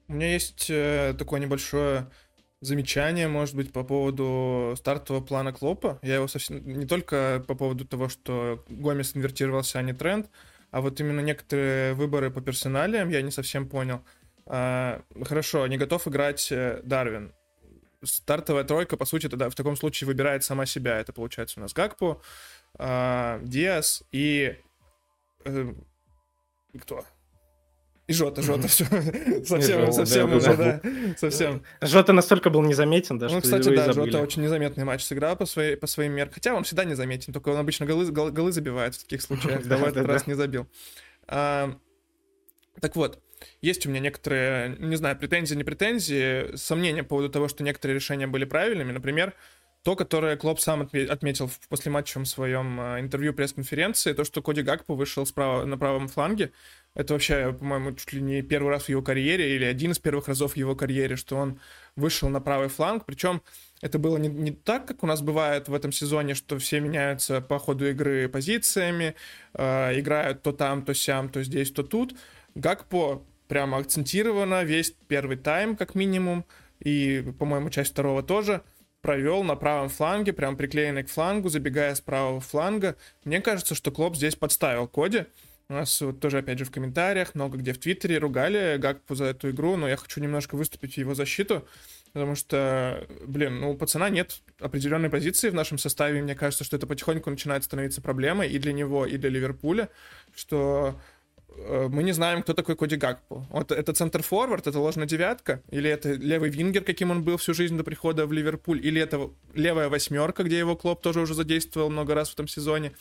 У 0.07 0.13
меня 0.13 0.33
есть 0.33 0.69
э, 0.69 1.15
такое 1.17 1.39
небольшое 1.39 2.11
замечание, 2.61 3.27
может 3.27 3.55
быть, 3.55 3.71
по 3.71 3.83
поводу 3.83 4.73
стартового 4.77 5.23
плана 5.23 5.53
Клопа. 5.53 5.99
Я 6.01 6.15
его 6.15 6.27
совсем 6.27 6.67
не 6.67 6.85
только 6.85 7.43
по 7.47 7.55
поводу 7.55 7.85
того, 7.85 8.09
что 8.09 8.63
Гомес 8.69 9.15
инвертировался, 9.15 9.79
а 9.79 9.81
не 9.81 9.93
тренд, 9.93 10.29
а 10.71 10.81
вот 10.81 10.99
именно 10.99 11.21
некоторые 11.21 11.93
выборы 11.93 12.31
по 12.31 12.41
персоналиям 12.41 13.09
я 13.09 13.21
не 13.21 13.31
совсем 13.31 13.67
понял. 13.67 14.03
А, 14.45 15.03
хорошо, 15.23 15.65
не 15.67 15.77
готов 15.77 16.07
играть 16.07 16.51
э, 16.51 16.81
Дарвин 16.83 17.33
стартовая 18.03 18.63
тройка, 18.63 18.97
по 18.97 19.05
сути, 19.05 19.27
тогда 19.27 19.49
в 19.49 19.55
таком 19.55 19.75
случае 19.75 20.07
выбирает 20.07 20.43
сама 20.43 20.65
себя. 20.65 20.99
Это 20.99 21.13
получается 21.13 21.59
у 21.59 21.63
нас 21.63 21.73
Гакпо, 21.73 22.21
э, 22.77 23.39
Диас 23.43 24.03
и... 24.11 24.57
Э, 25.45 25.73
кто? 26.79 27.05
И 28.09 28.13
Жота, 28.13 28.41
Жота, 28.41 28.67
все. 28.67 28.85
совсем, 29.45 29.91
совсем 29.91 30.33
уже, 30.33 30.57
да. 30.57 30.81
Совсем. 31.15 31.61
Жота 31.79 32.11
настолько 32.11 32.49
был 32.49 32.63
незаметен, 32.63 33.19
да, 33.19 33.27
Ну, 33.29 33.39
кстати, 33.39 33.69
да, 33.75 33.93
Жота 33.93 34.19
очень 34.19 34.41
незаметный 34.41 34.83
матч 34.83 35.03
сыграл 35.03 35.35
по, 35.35 35.45
своей, 35.45 35.75
по 35.75 35.85
своим 35.85 36.13
меркам. 36.13 36.33
Хотя 36.33 36.55
он 36.55 36.63
всегда 36.63 36.85
незаметен, 36.85 37.33
только 37.33 37.49
он 37.49 37.57
обычно 37.57 37.85
голы, 37.85 38.11
гол, 38.11 38.31
голы 38.31 38.51
забивает 38.51 38.95
в 38.95 39.03
таких 39.03 39.21
случаях. 39.21 39.63
Да, 39.67 39.77
в 39.77 39.83
этот 39.83 40.07
раз 40.07 40.25
не 40.25 40.33
забил. 40.33 40.65
А, 41.27 41.77
так 42.81 42.95
вот, 42.95 43.21
есть 43.61 43.85
у 43.85 43.89
меня 43.89 43.99
некоторые, 43.99 44.75
не 44.79 44.95
знаю, 44.95 45.17
претензии, 45.17 45.55
не 45.55 45.63
претензии, 45.63 46.55
сомнения 46.55 47.03
по 47.03 47.09
поводу 47.09 47.29
того, 47.29 47.47
что 47.47 47.63
некоторые 47.63 47.95
решения 47.95 48.27
были 48.27 48.45
правильными. 48.45 48.91
Например, 48.91 49.33
то, 49.83 49.95
которое 49.95 50.35
Клоп 50.35 50.59
сам 50.59 50.81
отметил 50.81 51.47
в 51.47 51.67
послематчевом 51.69 52.25
своем 52.25 52.79
а, 52.81 52.99
интервью 52.99 53.33
пресс-конференции, 53.33 54.11
то, 54.11 54.25
что 54.25 54.41
Коди 54.41 54.61
Гакпо 54.61 54.93
вышел 54.93 55.25
справа, 55.25 55.63
на 55.63 55.77
правом 55.77 56.09
фланге, 56.09 56.51
это 56.95 57.13
вообще, 57.13 57.53
по-моему, 57.53 57.93
чуть 57.93 58.11
ли 58.11 58.21
не 58.21 58.41
первый 58.41 58.71
раз 58.71 58.83
в 58.83 58.89
его 58.89 59.01
карьере, 59.01 59.55
или 59.55 59.63
один 59.63 59.91
из 59.91 59.99
первых 59.99 60.27
разов 60.27 60.53
в 60.53 60.57
его 60.57 60.75
карьере, 60.75 61.15
что 61.15 61.37
он 61.37 61.61
вышел 61.95 62.27
на 62.27 62.41
правый 62.41 62.67
фланг, 62.67 63.05
причем 63.05 63.41
это 63.81 63.99
было 63.99 64.17
не, 64.17 64.27
не 64.27 64.51
так, 64.51 64.85
как 64.85 65.01
у 65.03 65.07
нас 65.07 65.21
бывает 65.21 65.69
в 65.69 65.73
этом 65.73 65.93
сезоне, 65.93 66.33
что 66.33 66.57
все 66.57 66.81
меняются 66.81 67.39
по 67.39 67.57
ходу 67.57 67.89
игры 67.89 68.27
позициями, 68.27 69.15
э, 69.53 69.99
играют 69.99 70.43
то 70.43 70.51
там, 70.51 70.83
то 70.83 70.93
сям, 70.93 71.29
то 71.29 71.41
здесь, 71.41 71.71
то 71.71 71.83
тут. 71.83 72.15
Гакпо 72.59 73.23
прямо 73.47 73.77
акцентированно 73.77 74.63
весь 74.63 74.93
первый 75.07 75.37
тайм, 75.37 75.75
как 75.75 75.95
минимум, 75.95 76.45
и, 76.79 77.33
по-моему, 77.39 77.69
часть 77.69 77.91
второго 77.91 78.21
тоже, 78.21 78.61
провел 79.01 79.43
на 79.43 79.55
правом 79.55 79.89
фланге, 79.89 80.33
прям 80.33 80.57
приклеенный 80.57 81.03
к 81.03 81.09
флангу, 81.09 81.49
забегая 81.49 81.95
с 81.95 82.01
правого 82.01 82.41
фланга. 82.41 82.95
Мне 83.23 83.41
кажется, 83.41 83.75
что 83.75 83.91
Клоп 83.91 84.15
здесь 84.15 84.35
подставил 84.35 84.87
Коди. 84.87 85.25
У 85.69 85.73
нас 85.73 86.01
вот 86.01 86.19
тоже, 86.19 86.39
опять 86.39 86.57
же, 86.57 86.65
в 86.65 86.71
комментариях, 86.71 87.35
много 87.35 87.57
где 87.57 87.73
в 87.73 87.77
Твиттере 87.77 88.17
ругали 88.17 88.77
Гакпу 88.77 89.15
за 89.15 89.25
эту 89.25 89.51
игру, 89.51 89.75
но 89.75 89.87
я 89.87 89.97
хочу 89.97 90.19
немножко 90.19 90.55
выступить 90.55 90.95
в 90.95 90.97
его 90.97 91.13
защиту, 91.13 91.67
потому 92.11 92.35
что, 92.35 93.07
блин, 93.25 93.59
ну, 93.59 93.71
у 93.71 93.77
пацана 93.77 94.09
нет 94.09 94.41
определенной 94.59 95.11
позиции 95.11 95.49
в 95.49 95.53
нашем 95.53 95.77
составе, 95.77 96.19
и 96.19 96.21
мне 96.23 96.33
кажется, 96.33 96.63
что 96.63 96.75
это 96.75 96.87
потихоньку 96.87 97.29
начинает 97.29 97.63
становиться 97.63 98.01
проблемой 98.01 98.49
и 98.49 98.57
для 98.57 98.73
него, 98.73 99.05
и 99.05 99.17
для 99.17 99.29
Ливерпуля, 99.29 99.89
что 100.35 100.99
мы 101.89 102.03
не 102.03 102.11
знаем, 102.11 102.41
кто 102.41 102.53
такой 102.53 102.75
Коди 102.75 102.95
Гакпо. 102.95 103.45
Вот 103.49 103.71
это 103.71 103.93
центр-форвард, 103.93 104.67
это 104.67 104.79
ложная 104.79 105.07
девятка, 105.07 105.61
или 105.69 105.89
это 105.89 106.13
левый 106.13 106.49
вингер, 106.49 106.83
каким 106.83 107.11
он 107.11 107.23
был 107.23 107.37
всю 107.37 107.53
жизнь 107.53 107.77
до 107.77 107.83
прихода 107.83 108.25
в 108.25 108.31
Ливерпуль, 108.31 108.85
или 108.85 109.01
это 109.01 109.29
левая 109.53 109.89
восьмерка, 109.89 110.43
где 110.43 110.57
его 110.57 110.75
Клоп 110.75 111.01
тоже 111.01 111.21
уже 111.21 111.33
задействовал 111.33 111.89
много 111.89 112.15
раз 112.15 112.29
в 112.29 112.33
этом 112.33 112.47
сезоне, 112.47 112.93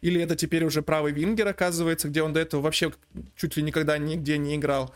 или 0.00 0.20
это 0.20 0.36
теперь 0.36 0.64
уже 0.64 0.82
правый 0.82 1.12
вингер, 1.12 1.46
оказывается, 1.48 2.08
где 2.08 2.22
он 2.22 2.32
до 2.32 2.40
этого 2.40 2.60
вообще 2.60 2.92
чуть 3.36 3.56
ли 3.56 3.62
никогда 3.62 3.98
нигде 3.98 4.38
не 4.38 4.56
играл. 4.56 4.94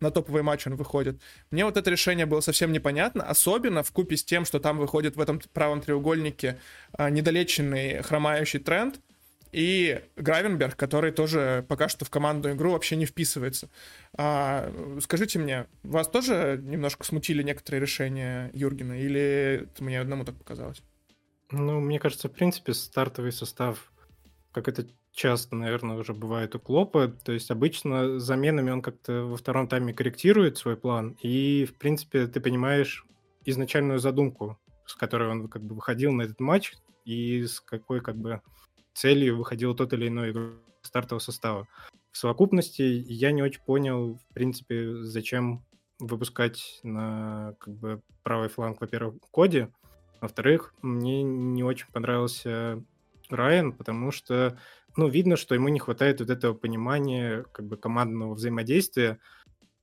На 0.00 0.10
топовый 0.10 0.42
матч 0.42 0.66
он 0.66 0.76
выходит. 0.76 1.20
Мне 1.50 1.64
вот 1.64 1.76
это 1.76 1.90
решение 1.90 2.26
было 2.26 2.40
совсем 2.40 2.72
непонятно, 2.72 3.24
особенно 3.24 3.82
в 3.82 3.90
купе 3.90 4.16
с 4.16 4.24
тем, 4.24 4.44
что 4.44 4.60
там 4.60 4.78
выходит 4.78 5.16
в 5.16 5.20
этом 5.20 5.40
правом 5.52 5.80
треугольнике 5.80 6.58
а, 6.92 7.10
недолеченный 7.10 8.02
хромающий 8.02 8.60
тренд, 8.60 9.00
и 9.52 10.02
Гравенберг, 10.16 10.76
который 10.76 11.12
тоже 11.12 11.64
пока 11.68 11.88
что 11.88 12.04
в 12.04 12.10
командную 12.10 12.54
игру 12.54 12.72
вообще 12.72 12.96
не 12.96 13.04
вписывается. 13.04 13.68
А, 14.16 14.72
скажите 15.00 15.38
мне, 15.38 15.66
вас 15.82 16.08
тоже 16.08 16.58
немножко 16.62 17.04
смутили 17.04 17.42
некоторые 17.42 17.80
решения 17.80 18.50
Юргена, 18.54 19.00
или 19.00 19.64
это 19.64 19.84
мне 19.84 20.00
одному 20.00 20.24
так 20.24 20.36
показалось? 20.36 20.82
Ну, 21.50 21.80
мне 21.80 21.98
кажется, 21.98 22.28
в 22.28 22.32
принципе, 22.32 22.72
стартовый 22.72 23.30
состав, 23.30 23.92
как 24.52 24.68
это 24.68 24.86
часто, 25.12 25.54
наверное, 25.54 25.96
уже 25.98 26.14
бывает 26.14 26.54
у 26.54 26.58
Клопа, 26.58 27.08
то 27.08 27.32
есть 27.32 27.50
обычно 27.50 28.18
заменами 28.18 28.70
он 28.70 28.80
как-то 28.80 29.24
во 29.24 29.36
втором 29.36 29.68
тайме 29.68 29.92
корректирует 29.92 30.56
свой 30.56 30.78
план, 30.78 31.16
и, 31.20 31.66
в 31.66 31.74
принципе, 31.74 32.26
ты 32.26 32.40
понимаешь 32.40 33.06
изначальную 33.44 33.98
задумку, 33.98 34.58
с 34.86 34.94
которой 34.94 35.28
он 35.28 35.48
как 35.48 35.62
бы 35.62 35.74
выходил 35.74 36.12
на 36.12 36.22
этот 36.22 36.40
матч, 36.40 36.72
и 37.04 37.44
с 37.44 37.60
какой 37.60 38.00
как 38.00 38.16
бы 38.16 38.40
целью 38.94 39.38
выходил 39.38 39.74
тот 39.74 39.92
или 39.92 40.08
иной 40.08 40.30
игрок 40.30 40.54
стартового 40.82 41.20
состава. 41.20 41.68
В 42.10 42.18
совокупности 42.18 42.82
я 42.82 43.32
не 43.32 43.42
очень 43.42 43.62
понял, 43.62 44.16
в 44.16 44.34
принципе, 44.34 45.02
зачем 45.02 45.64
выпускать 45.98 46.80
на 46.82 47.54
как 47.58 47.74
бы 47.74 48.02
правый 48.22 48.48
фланг, 48.48 48.80
во-первых, 48.80 49.16
Коди, 49.32 49.68
во-вторых, 50.20 50.74
мне 50.82 51.22
не 51.22 51.64
очень 51.64 51.86
понравился 51.92 52.82
Райан, 53.30 53.72
потому 53.72 54.10
что, 54.10 54.58
ну, 54.96 55.08
видно, 55.08 55.36
что 55.36 55.54
ему 55.54 55.68
не 55.68 55.80
хватает 55.80 56.20
вот 56.20 56.30
этого 56.30 56.54
понимания 56.54 57.44
как 57.52 57.66
бы 57.66 57.76
командного 57.76 58.34
взаимодействия, 58.34 59.18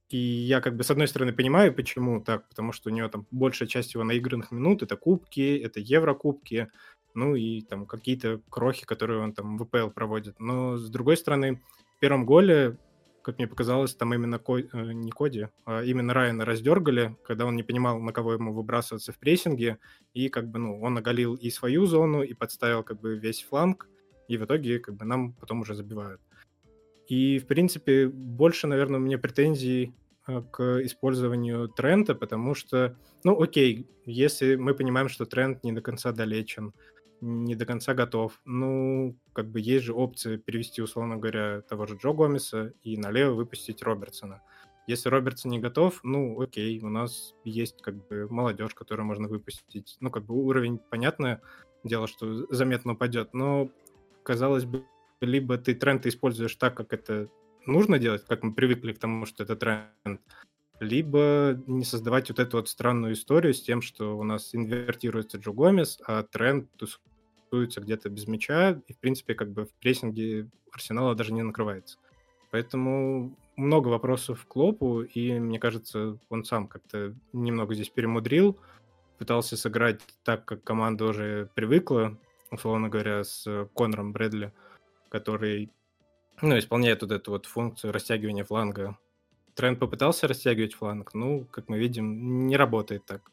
и 0.09 0.17
я 0.17 0.59
как 0.61 0.75
бы 0.75 0.83
с 0.83 0.91
одной 0.91 1.07
стороны 1.07 1.33
понимаю, 1.33 1.73
почему 1.73 2.21
так, 2.21 2.47
потому 2.49 2.71
что 2.71 2.89
у 2.89 2.93
него 2.93 3.07
там 3.09 3.27
большая 3.31 3.67
часть 3.67 3.93
его 3.93 4.03
наигранных 4.03 4.51
минут 4.51 4.81
это 4.81 4.95
кубки, 4.97 5.57
это 5.57 5.79
еврокубки, 5.79 6.69
ну 7.13 7.35
и 7.35 7.61
там 7.61 7.85
какие-то 7.85 8.41
крохи, 8.49 8.85
которые 8.85 9.19
он 9.21 9.33
там 9.33 9.57
в 9.57 9.65
ВПЛ 9.65 9.89
проводит. 9.89 10.39
Но 10.39 10.77
с 10.77 10.89
другой 10.89 11.17
стороны, 11.17 11.61
в 11.97 11.99
первом 11.99 12.25
голе, 12.25 12.77
как 13.21 13.37
мне 13.37 13.47
показалось, 13.47 13.95
там 13.95 14.13
именно 14.13 14.39
Ко... 14.39 14.59
Э, 14.59 14.91
не 14.93 15.11
Коди, 15.11 15.47
а 15.65 15.83
именно 15.83 16.13
Райана 16.13 16.45
раздергали, 16.45 17.15
когда 17.23 17.45
он 17.45 17.55
не 17.55 17.63
понимал, 17.63 17.99
на 17.99 18.13
кого 18.13 18.33
ему 18.33 18.53
выбрасываться 18.53 19.11
в 19.11 19.19
прессинге, 19.19 19.77
и 20.13 20.29
как 20.29 20.47
бы, 20.49 20.59
ну, 20.59 20.81
он 20.81 20.97
оголил 20.97 21.35
и 21.35 21.49
свою 21.49 21.85
зону, 21.85 22.23
и 22.23 22.33
подставил 22.33 22.83
как 22.83 22.99
бы 22.99 23.17
весь 23.17 23.43
фланг, 23.43 23.87
и 24.27 24.37
в 24.37 24.45
итоге 24.45 24.79
как 24.79 24.95
бы 24.95 25.05
нам 25.05 25.33
потом 25.33 25.61
уже 25.61 25.75
забивают. 25.75 26.21
И, 27.07 27.39
в 27.39 27.47
принципе, 27.47 28.07
больше, 28.07 28.67
наверное, 28.67 28.99
у 28.99 29.03
меня 29.03 29.17
претензий 29.17 29.95
э, 30.27 30.41
к 30.51 30.79
использованию 30.83 31.67
тренда, 31.67 32.15
потому 32.15 32.55
что, 32.55 32.95
ну, 33.23 33.41
окей, 33.41 33.87
если 34.05 34.55
мы 34.55 34.73
понимаем, 34.75 35.09
что 35.09 35.25
тренд 35.25 35.63
не 35.63 35.71
до 35.71 35.81
конца 35.81 36.11
долечен, 36.11 36.73
не 37.21 37.55
до 37.55 37.65
конца 37.65 37.93
готов. 37.93 38.39
Ну, 38.45 39.17
как 39.33 39.49
бы 39.49 39.59
есть 39.59 39.85
же 39.85 39.93
опция 39.93 40.37
перевести, 40.37 40.81
условно 40.81 41.17
говоря, 41.17 41.61
того 41.61 41.85
же 41.85 41.95
Джо 41.95 42.13
Гомеса 42.13 42.73
и 42.83 42.97
налево 42.97 43.33
выпустить 43.33 43.83
Робертсона. 43.83 44.41
Если 44.87 45.09
Робертсон 45.09 45.51
не 45.51 45.59
готов, 45.59 45.99
ну, 46.03 46.41
окей, 46.41 46.81
у 46.81 46.89
нас 46.89 47.35
есть 47.43 47.81
как 47.81 48.07
бы 48.07 48.27
молодежь, 48.29 48.73
которую 48.73 49.05
можно 49.05 49.27
выпустить. 49.27 49.97
Ну, 49.99 50.09
как 50.09 50.25
бы 50.25 50.35
уровень, 50.35 50.79
понятное 50.79 51.41
дело, 51.83 52.07
что 52.07 52.47
заметно 52.53 52.93
упадет, 52.93 53.33
но, 53.33 53.69
казалось 54.23 54.65
бы, 54.65 54.83
либо 55.21 55.57
ты 55.57 55.75
тренд 55.75 56.05
используешь 56.05 56.55
так, 56.55 56.75
как 56.75 56.93
это 56.93 57.29
нужно 57.65 57.99
делать, 57.99 58.25
как 58.25 58.43
мы 58.43 58.53
привыкли 58.53 58.93
к 58.93 58.99
тому, 58.99 59.25
что 59.25 59.43
это 59.43 59.55
тренд, 59.55 60.21
либо 60.79 61.61
не 61.67 61.83
создавать 61.83 62.29
вот 62.29 62.39
эту 62.39 62.57
вот 62.57 62.69
странную 62.69 63.13
историю 63.13 63.53
с 63.53 63.61
тем, 63.61 63.81
что 63.81 64.17
у 64.17 64.23
нас 64.23 64.55
инвертируется 64.55 65.37
Джо 65.37 65.51
Гомес, 65.51 65.99
а 66.05 66.23
тренд 66.23 66.69
тусуется 67.49 67.81
где-то 67.81 68.09
без 68.09 68.27
мяча, 68.27 68.81
и, 68.87 68.93
в 68.93 68.97
принципе, 68.97 69.33
как 69.33 69.51
бы 69.51 69.65
в 69.65 69.73
прессинге 69.73 70.47
Арсенала 70.71 71.15
даже 71.15 71.33
не 71.33 71.41
накрывается. 71.41 71.97
Поэтому 72.51 73.35
много 73.55 73.89
вопросов 73.89 74.45
к 74.45 74.47
Клопу, 74.47 75.01
и 75.01 75.39
мне 75.39 75.59
кажется, 75.59 76.17
он 76.29 76.43
сам 76.43 76.67
как-то 76.67 77.13
немного 77.33 77.75
здесь 77.75 77.89
перемудрил, 77.89 78.57
пытался 79.17 79.57
сыграть 79.57 80.01
так, 80.23 80.45
как 80.45 80.63
команда 80.63 81.05
уже 81.05 81.49
привыкла, 81.55 82.17
условно 82.51 82.89
говоря, 82.89 83.23
с 83.23 83.67
Конором 83.75 84.13
Брэдли, 84.13 84.53
который 85.09 85.71
ну, 86.41 86.57
исполняет 86.57 87.01
вот 87.01 87.11
эту 87.11 87.31
вот 87.31 87.45
функцию 87.45 87.91
растягивания 87.91 88.45
фланга 88.45 88.97
Тренд 89.59 89.77
попытался 89.77 90.25
растягивать 90.25 90.73
фланг, 90.73 91.13
ну, 91.13 91.45
как 91.51 91.67
мы 91.67 91.77
видим, 91.77 92.47
не 92.47 92.55
работает 92.55 93.05
так. 93.05 93.29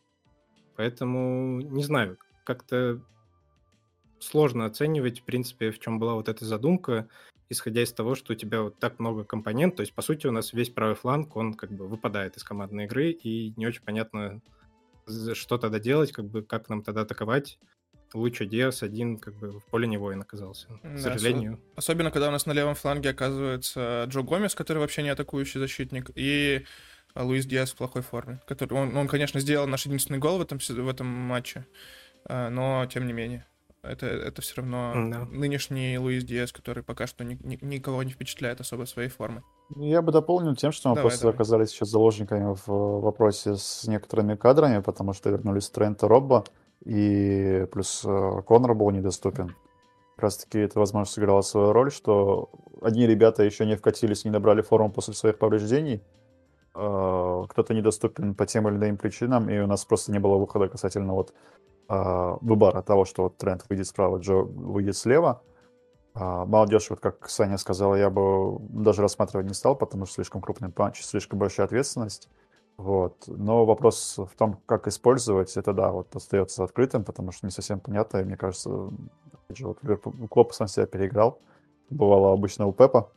Поэтому, 0.75 1.61
не 1.61 1.85
знаю, 1.85 2.19
как-то 2.43 3.01
сложно 4.19 4.67
оценивать, 4.67 5.21
в 5.21 5.25
принципе, 5.25 5.71
в 5.71 5.79
чем 5.79 5.99
была 5.99 6.15
вот 6.15 6.29
эта 6.29 6.45
задумка, 6.45 7.09
исходя 7.49 7.83
из 7.83 7.93
того, 7.93 8.15
что 8.15 8.33
у 8.33 8.37
тебя 8.37 8.63
вот 8.63 8.79
так 8.79 8.99
много 8.99 9.25
компонент. 9.25 9.77
То 9.77 9.83
есть, 9.83 9.93
по 9.93 10.03
сути, 10.03 10.27
у 10.27 10.33
нас 10.33 10.53
весь 10.53 10.71
правый 10.71 10.97
фланг, 10.97 11.37
он 11.37 11.55
как 11.55 11.71
бы 11.71 11.87
выпадает 11.87 12.37
из 12.37 12.45
командной 12.45 12.85
игры, 12.85 13.11
и 13.11 13.53
не 13.57 13.67
очень 13.67 13.83
понятно, 13.83 14.41
что 15.35 15.59
тогда 15.59 15.79
делать, 15.79 16.13
как 16.13 16.27
бы 16.27 16.43
как 16.43 16.69
нам 16.69 16.83
тогда 16.83 17.03
атаковать. 17.03 17.59
Лучо 18.15 18.45
Диас 18.45 18.83
один 18.83 19.19
как 19.19 19.35
бы 19.35 19.59
в 19.59 19.65
поле 19.65 19.87
не 19.87 19.99
воин 19.99 20.23
оказался, 20.23 20.69
к 20.69 20.81
да, 20.83 20.99
сожалению. 20.99 21.61
Особенно, 21.75 22.11
когда 22.11 22.29
у 22.29 22.31
нас 22.31 22.47
на 22.47 22.53
левом 22.53 22.75
фланге 22.75 23.11
оказывается 23.11 24.07
Джо 24.09 24.23
Гомес, 24.23 24.55
который 24.55 24.79
вообще 24.79 25.03
не 25.03 25.11
атакующий 25.11 25.61
защитник, 25.61 26.11
и 26.15 26.65
Луис 27.15 27.47
Диас 27.47 27.73
в 27.73 27.77
плохой 27.77 28.03
форме. 28.03 28.41
Который, 28.47 28.75
он, 28.75 28.97
он, 28.97 29.09
конечно, 29.09 29.41
сделал 29.41 29.67
наш 29.67 29.87
единственный 29.87 30.19
гол 30.19 30.39
в 30.39 30.43
этом, 30.43 30.59
в 30.59 30.89
этом 30.89 31.07
матче, 31.07 31.67
а, 32.25 32.49
но 32.49 32.87
тем 32.87 33.07
не 33.07 33.13
менее. 33.13 33.47
Это, 33.89 34.07
это 34.07 34.43
все 34.43 34.57
равно 34.57 34.93
да. 35.11 35.25
нынешний 35.27 35.99
Луис 35.99 36.25
Диас, 36.25 36.53
который 36.53 36.83
пока 36.83 37.07
что 37.07 37.25
ни, 37.25 37.39
ни, 37.43 37.59
никого 37.63 38.03
не 38.03 38.13
впечатляет 38.13 38.61
особо 38.61 38.85
своей 38.85 39.09
формой. 39.09 39.43
Я 39.77 40.03
бы 40.03 40.13
дополнил 40.13 40.55
тем, 40.55 40.73
что 40.73 40.91
мы 40.91 40.97
давай, 40.97 41.11
просто 41.11 41.23
давай. 41.23 41.35
оказались 41.35 41.71
сейчас 41.71 41.89
заложниками 41.91 42.55
в 42.67 43.01
вопросе 43.01 43.57
с 43.57 43.87
некоторыми 43.87 44.35
кадрами, 44.35 44.81
потому 44.81 45.13
что 45.13 45.31
вернулись 45.31 45.71
Трент 45.71 46.03
и 46.03 46.07
Робба 46.07 46.45
и 46.85 47.67
плюс 47.73 48.03
э, 48.05 48.43
Конор 48.47 48.75
был 48.75 48.91
недоступен. 48.91 49.55
Как 50.15 50.23
раз 50.23 50.39
таки 50.39 50.59
это, 50.59 50.79
возможно, 50.79 51.11
сыграло 51.11 51.43
свою 51.43 51.73
роль, 51.73 51.91
что 51.91 52.51
одни 52.81 53.07
ребята 53.07 53.43
еще 53.43 53.67
не 53.67 53.77
вкатились, 53.77 54.25
не 54.25 54.31
набрали 54.31 54.63
форму 54.63 54.91
после 54.91 55.15
своих 55.15 55.39
повреждений, 55.39 56.03
э, 56.75 57.45
кто-то 57.49 57.75
недоступен 57.75 58.35
по 58.35 58.47
тем 58.47 58.69
или 58.69 58.77
иным 58.77 58.97
причинам, 58.97 59.51
и 59.51 59.59
у 59.59 59.67
нас 59.67 59.85
просто 59.85 60.13
не 60.13 60.19
было 60.19 60.37
выхода 60.37 60.69
касательно 60.69 61.13
вот 61.13 61.31
э, 61.31 61.76
выбора 61.89 62.83
того, 62.83 63.05
что 63.05 63.25
вот 63.25 63.37
тренд 63.37 63.65
выйдет 63.69 63.87
справа, 63.87 64.19
Джо 64.19 64.43
выйдет 64.43 64.97
слева. 64.97 65.43
Молодежь, 66.15 66.91
вот 66.91 67.01
как 67.01 67.29
Саня 67.29 67.59
сказала, 67.59 67.95
я 67.95 68.09
бы 68.09 68.59
даже 68.71 69.03
рассматривать 69.03 69.47
не 69.47 69.55
стал, 69.55 69.77
потому 69.77 70.07
что 70.07 70.15
слишком 70.15 70.41
крупный 70.41 70.71
панч, 70.71 71.03
слишком 71.03 71.39
большая 71.39 71.67
ответственность. 71.67 72.29
Вот. 72.77 73.25
Но 73.27 73.65
вопрос 73.65 74.17
в 74.19 74.37
том, 74.37 74.61
как 74.67 74.87
использовать, 74.87 75.57
это 75.57 75.73
да, 75.73 75.91
вот 75.91 76.15
остается 76.15 76.65
открытым, 76.65 77.05
потому 77.05 77.33
что 77.33 77.47
не 77.47 77.51
совсем 77.51 77.81
понятно, 77.81 78.19
и 78.19 78.25
мне 78.25 78.37
кажется, 78.37 78.91
опять 79.33 79.57
же, 79.57 79.67
вот 79.67 79.79
Клоп 80.31 80.53
сам 80.53 80.69
себя 80.69 80.87
переиграл. 80.87 81.39
Бывало 81.91 82.33
обычно 82.33 82.67
у 82.67 82.73
Пепа, 82.73 83.11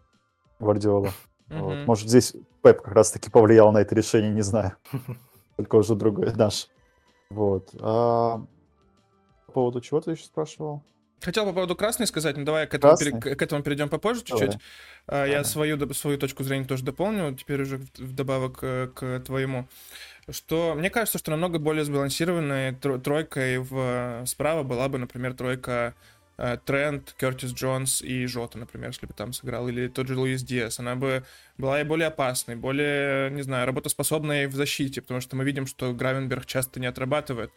Гвардиола. 0.59 1.07
Mm-hmm. 1.49 1.61
Вот. 1.61 1.87
Может, 1.87 2.07
здесь 2.07 2.35
Пеп 2.61 2.81
как 2.81 2.93
раз-таки 2.93 3.29
повлиял 3.29 3.71
на 3.71 3.79
это 3.79 3.95
решение, 3.95 4.31
не 4.31 4.41
знаю. 4.41 4.73
Только 5.57 5.75
уже 5.75 5.95
другой 5.95 6.33
наш. 6.35 6.67
Вот. 7.29 7.73
А 7.81 8.45
по 9.49 9.55
поводу 9.55 9.81
чего 9.81 9.99
ты 9.99 10.11
еще 10.11 10.23
спрашивал? 10.23 10.83
Хотел 11.21 11.45
по 11.45 11.51
поводу 11.51 11.75
красной 11.75 12.07
сказать, 12.07 12.37
но 12.37 12.45
давай 12.45 12.65
к 12.65 12.73
этому, 12.73 12.97
пере, 12.97 13.11
к 13.11 13.41
этому 13.41 13.61
перейдем 13.61 13.89
попозже 13.89 14.23
чуть-чуть. 14.23 14.57
Давай. 15.05 15.31
Я 15.31 15.43
свою, 15.43 15.93
свою 15.93 16.17
точку 16.17 16.43
зрения 16.43 16.65
тоже 16.65 16.85
дополню, 16.85 17.35
теперь 17.35 17.61
уже 17.61 17.81
вдобавок 17.97 18.59
э, 18.61 18.87
к 18.87 19.19
твоему. 19.25 19.67
Что 20.29 20.75
мне 20.75 20.89
кажется, 20.89 21.17
что 21.17 21.31
намного 21.31 21.59
более 21.59 21.83
сбалансированной 21.83 22.73
тройкой 22.75 23.57
в, 23.57 24.23
справа 24.27 24.63
была 24.63 24.87
бы, 24.87 24.97
например, 24.97 25.33
тройка 25.33 25.93
э, 26.37 26.57
Трент, 26.63 27.13
Кертис 27.19 27.51
Джонс 27.51 28.01
и 28.01 28.25
Жота, 28.25 28.57
например, 28.57 28.91
если 28.91 29.05
бы 29.05 29.13
там 29.13 29.33
сыграл, 29.33 29.67
или 29.67 29.89
тот 29.89 30.07
же 30.07 30.17
Луис 30.17 30.41
Диас. 30.41 30.79
Она 30.79 30.95
бы 30.95 31.25
была 31.57 31.81
и 31.81 31.83
более 31.83 32.07
опасной, 32.07 32.55
более, 32.55 33.29
не 33.31 33.41
знаю, 33.41 33.67
работоспособной 33.67 34.47
в 34.47 34.53
защите, 34.53 35.01
потому 35.01 35.19
что 35.19 35.35
мы 35.35 35.43
видим, 35.43 35.67
что 35.67 35.91
Гравенберг 35.93 36.45
часто 36.45 36.79
не 36.79 36.85
отрабатывает. 36.85 37.51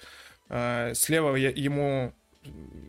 Э, 0.52 0.92
слева 0.94 1.34
ему 1.34 2.12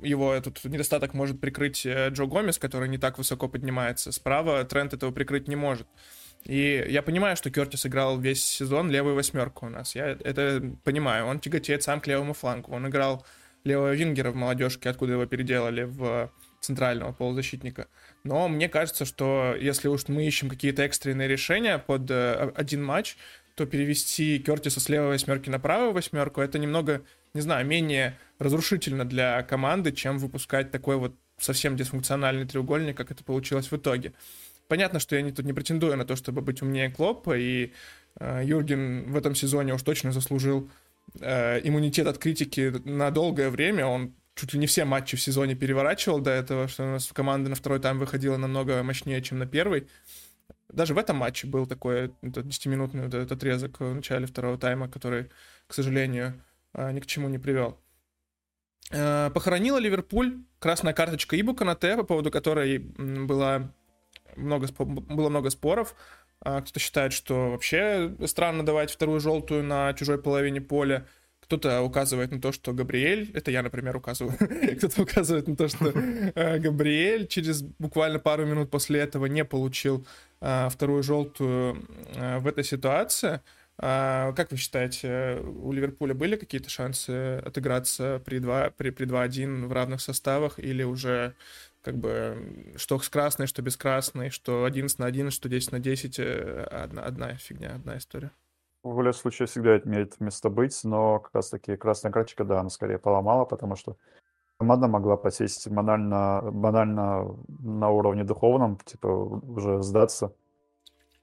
его 0.02 0.34
этот 0.34 0.64
недостаток 0.66 1.14
может 1.14 1.40
прикрыть 1.40 1.86
э, 1.86 2.10
Джо 2.10 2.26
Гомес, 2.26 2.60
который 2.60 2.90
не 2.90 2.98
так 2.98 3.18
высоко 3.18 3.48
поднимается. 3.48 4.12
Справа 4.12 4.64
Трент 4.66 4.94
этого 4.94 5.12
прикрыть 5.12 5.48
не 5.48 5.56
может. 5.56 5.88
И 6.44 6.86
я 6.90 7.02
понимаю, 7.02 7.38
что 7.38 7.50
Кертис 7.50 7.86
играл 7.86 8.20
весь 8.20 8.44
сезон 8.44 8.92
левую 8.92 9.16
восьмерку 9.16 9.68
у 9.68 9.70
нас. 9.70 9.96
Я 9.96 10.08
это 10.08 10.62
понимаю. 10.84 11.26
Он 11.26 11.40
тяготеет 11.40 11.84
сам 11.84 12.02
к 12.02 12.08
левому 12.08 12.34
флангу. 12.34 12.74
Он 12.74 12.88
играл 12.88 13.26
левого 13.64 13.94
вингера 13.94 14.32
в 14.32 14.36
молодежке, 14.36 14.90
откуда 14.90 15.14
его 15.14 15.26
переделали 15.26 15.84
в 15.84 16.30
центрального 16.60 17.14
полузащитника. 17.14 17.88
Но 18.26 18.50
мне 18.50 18.68
кажется, 18.68 19.06
что 19.06 19.56
если 19.58 19.88
уж 19.88 20.10
мы 20.10 20.26
ищем 20.26 20.50
какие-то 20.50 20.84
экстренные 20.84 21.30
решения 21.30 21.78
под 21.78 22.12
э, 22.12 22.52
один 22.56 22.84
матч, 22.84 23.16
то 23.56 23.66
перевести 23.66 24.40
Кертиса 24.40 24.82
с 24.82 24.90
левой 24.90 25.10
восьмерки 25.10 25.50
на 25.50 25.60
правую 25.60 25.94
восьмерку 25.94 26.42
это 26.42 26.60
немного, 26.60 27.04
не 27.34 27.42
знаю, 27.42 27.66
менее 27.66 28.18
разрушительно 28.40 29.06
для 29.06 29.42
команды, 29.44 29.92
чем 29.92 30.20
выпускать 30.20 30.72
такой 30.72 30.98
вот 30.98 31.16
совсем 31.40 31.76
дисфункциональный 31.76 32.46
треугольник, 32.46 32.96
как 32.96 33.12
это 33.12 33.24
получилось 33.24 33.72
в 33.72 33.76
итоге. 33.76 34.14
Понятно, 34.68 35.00
что 35.00 35.16
я 35.16 35.22
не, 35.22 35.32
тут 35.32 35.46
не 35.46 35.54
претендую 35.54 35.98
на 35.98 36.06
то, 36.06 36.16
чтобы 36.16 36.42
быть 36.42 36.62
умнее 36.62 36.90
Клоппа, 36.90 37.38
и 37.38 37.74
э, 38.20 38.42
Юрген 38.46 39.12
в 39.12 39.18
этом 39.18 39.36
сезоне 39.36 39.74
уж 39.74 39.82
точно 39.82 40.12
заслужил 40.12 40.70
э, 41.20 41.60
иммунитет 41.68 42.08
от 42.08 42.18
критики 42.18 42.74
на 42.86 43.12
долгое 43.12 43.50
время. 43.50 43.86
Он 43.86 44.14
чуть 44.36 44.54
ли 44.54 44.60
не 44.60 44.68
все 44.68 44.86
матчи 44.86 45.18
в 45.18 45.22
сезоне 45.22 45.56
переворачивал 45.56 46.20
до 46.20 46.32
этого, 46.32 46.68
что 46.68 46.84
у 46.84 46.92
нас 46.92 47.08
команда 47.12 47.50
на 47.50 47.56
второй 47.56 47.80
тайм 47.80 48.00
выходила 48.00 48.38
намного 48.38 48.82
мощнее, 48.84 49.22
чем 49.22 49.40
на 49.40 49.46
первый. 49.46 49.88
Даже 50.70 50.94
в 50.94 50.98
этом 50.98 51.18
матче 51.18 51.46
был 51.46 51.68
такой 51.68 52.08
10-минутный 52.22 53.04
вот 53.04 53.14
этот 53.14 53.32
отрезок 53.32 53.80
в 53.80 53.94
начале 53.94 54.26
второго 54.26 54.58
тайма, 54.58 54.88
который, 54.88 55.30
к 55.68 55.74
сожалению, 55.74 56.42
ни 56.74 57.00
к 57.00 57.06
чему 57.06 57.30
не 57.30 57.38
привел. 57.38 57.78
Э, 58.92 59.32
похоронила 59.34 59.78
Ливерпуль 59.78 60.44
красная 60.60 60.94
карточка 60.94 61.36
Ибу 61.36 61.56
Канате, 61.56 61.96
по 61.98 62.04
поводу 62.04 62.32
которой 62.32 62.78
было 62.78 63.74
много, 64.36 64.68
было 64.78 65.30
много 65.30 65.50
споров. 65.50 65.96
А, 66.42 66.62
кто-то 66.62 66.80
считает, 66.80 67.14
что 67.14 67.52
вообще 67.52 68.16
странно 68.26 68.66
давать 68.66 68.92
вторую 68.92 69.20
желтую 69.20 69.64
на 69.64 69.94
чужой 69.94 70.22
половине 70.22 70.62
поля. 70.62 71.08
Кто-то 71.40 71.82
указывает 71.82 72.32
на 72.32 72.40
то, 72.40 72.52
что 72.52 72.72
Габриэль, 72.72 73.32
это 73.34 73.52
я, 73.52 73.64
например, 73.64 73.98
указываю, 73.98 74.38
кто-то 74.78 75.02
указывает 75.02 75.48
на 75.48 75.56
то, 75.56 75.68
что 75.68 75.90
э, 75.90 76.60
Габриэль 76.60 77.28
через 77.28 77.62
буквально 77.62 78.20
пару 78.20 78.46
минут 78.46 78.70
после 78.70 79.00
этого 79.02 79.26
не 79.26 79.44
получил 79.44 80.06
э, 80.40 80.70
вторую 80.70 81.04
желтую 81.04 81.86
в 82.40 82.48
этой 82.48 82.64
ситуации. 82.64 83.42
А, 83.80 84.34
как 84.34 84.52
вы 84.52 84.58
считаете, 84.58 85.42
у 85.44 85.72
Ливерпуля 85.72 86.14
были 86.14 86.36
какие-то 86.36 86.70
шансы 86.70 87.38
отыграться 87.38 88.22
при 88.24 88.40
2, 88.40 88.72
при, 88.72 88.92
при 88.92 89.08
2-1 89.08 89.68
в 89.68 89.74
равных 89.74 90.02
составах 90.02 90.60
или 90.60 90.84
уже 90.84 91.34
как 91.82 91.98
бы 91.98 92.74
что 92.76 93.00
с 93.00 93.10
красной, 93.10 93.48
что 93.48 93.62
без 93.62 93.76
красной, 93.76 94.30
что 94.30 94.64
11 94.64 95.00
на 95.00 95.06
11, 95.06 95.36
что 95.36 95.50
10 95.50 95.72
на 95.72 95.80
10, 95.80 96.20
э, 96.20 96.64
одна, 96.72 97.04
одна 97.04 97.36
фигня, 97.36 97.76
одна 97.76 97.98
история? 97.98 98.32
В 98.84 99.00
любом 99.00 99.14
случае 99.14 99.48
всегда 99.48 99.78
имеет 99.80 100.20
место 100.20 100.50
быть, 100.50 100.80
но 100.84 101.20
как 101.20 101.36
раз 101.36 101.50
таки 101.50 101.76
красная 101.76 102.12
карточка, 102.12 102.44
да, 102.44 102.60
она 102.60 102.70
скорее 102.70 103.00
поломала, 103.00 103.46
потому 103.46 103.76
что 103.76 103.98
команда 104.58 104.88
могла 104.88 105.18
посесть 105.18 105.68
банально, 105.68 106.42
банально 106.52 107.36
на 107.60 107.90
уровне 107.90 108.24
духовном, 108.24 108.78
типа 108.86 109.08
уже 109.08 109.82
сдаться 109.82 110.34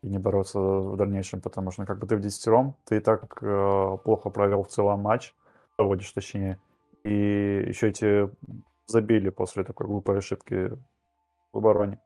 и 0.02 0.08
не 0.08 0.18
бороться 0.18 0.58
в 0.58 0.96
дальнейшем, 0.96 1.40
потому 1.40 1.70
что 1.70 1.82
ну, 1.82 1.86
как 1.86 1.98
бы 1.98 2.06
ты 2.06 2.16
в 2.16 2.20
десятером, 2.20 2.76
ты 2.84 2.96
и 2.96 3.00
так 3.00 3.38
э, 3.42 3.98
плохо 4.04 4.30
провел 4.30 4.62
в 4.62 4.68
целом 4.68 5.00
матч, 5.00 5.34
проводишь 5.76 6.12
точнее, 6.12 6.58
и 7.04 7.64
еще 7.68 7.88
эти 7.88 8.30
забили 8.86 9.30
после 9.30 9.64
такой 9.64 9.86
глупой 9.86 10.18
ошибки 10.18 10.70
в 11.52 11.58
обороне. 11.58 12.00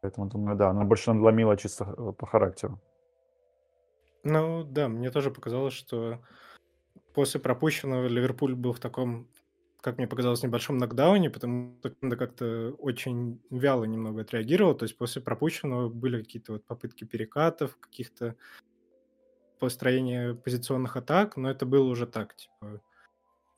Поэтому, 0.00 0.28
думаю, 0.28 0.56
да, 0.56 0.70
она 0.70 0.84
больше 0.84 1.12
надломила 1.12 1.56
чисто 1.56 1.94
э, 1.96 2.12
по 2.12 2.26
характеру. 2.26 2.80
Ну 4.24 4.64
да, 4.64 4.88
мне 4.88 5.10
тоже 5.10 5.30
показалось, 5.30 5.74
что 5.74 6.18
после 7.14 7.40
пропущенного 7.40 8.06
Ливерпуль 8.06 8.54
был 8.54 8.72
в 8.72 8.80
таком, 8.80 9.28
как 9.80 9.98
мне 9.98 10.06
показалось, 10.06 10.42
небольшом 10.42 10.78
нокдауне, 10.78 11.30
потому 11.30 11.76
что 11.80 11.90
команда 11.90 12.16
как-то 12.16 12.74
очень 12.78 13.40
вяло 13.50 13.84
немного 13.84 14.22
отреагировала. 14.22 14.74
То 14.74 14.84
есть 14.84 14.96
после 14.96 15.22
пропущенного 15.22 15.88
были 15.88 16.22
какие-то 16.22 16.52
вот 16.52 16.64
попытки 16.64 17.04
перекатов, 17.04 17.76
каких-то 17.78 18.36
построения 19.58 20.34
позиционных 20.34 20.96
атак, 20.96 21.36
но 21.36 21.50
это 21.50 21.66
было 21.66 21.88
уже 21.88 22.06
так, 22.06 22.36
типа, 22.36 22.80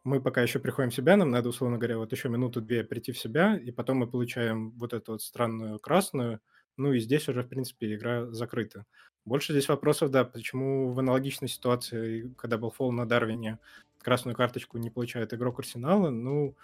мы 0.05 0.21
пока 0.21 0.43
еще 0.43 0.59
приходим 0.59 0.91
в 0.91 0.95
себя, 0.95 1.17
нам 1.17 1.31
надо, 1.31 1.49
условно 1.49 1.77
говоря, 1.77 1.99
вот 1.99 2.13
еще 2.13 2.29
минуту-две 2.29 2.85
прийти 2.85 3.13
в 3.13 3.19
себя, 3.19 3.59
и 3.59 3.71
потом 3.71 3.99
мы 3.99 4.07
получаем 4.07 4.71
вот 4.73 4.93
эту 4.93 5.13
вот 5.13 5.23
странную 5.23 5.79
красную, 5.79 6.41
ну 6.77 6.93
и 6.93 7.01
здесь 7.01 7.29
уже, 7.29 7.43
в 7.43 7.49
принципе, 7.49 7.95
игра 7.95 8.27
закрыта. 8.31 8.85
Больше 9.25 9.53
здесь 9.53 9.69
вопросов, 9.69 10.11
да, 10.11 10.25
почему 10.25 10.93
в 10.93 10.99
аналогичной 10.99 11.49
ситуации, 11.49 12.33
когда 12.39 12.57
был 12.57 12.71
фол 12.71 12.93
на 12.93 13.07
Дарвине, 13.07 13.59
красную 13.99 14.37
карточку 14.37 14.79
не 14.79 14.91
получает 14.91 15.35
игрок 15.35 15.59
Арсенала, 15.59 16.11
ну, 16.11 16.55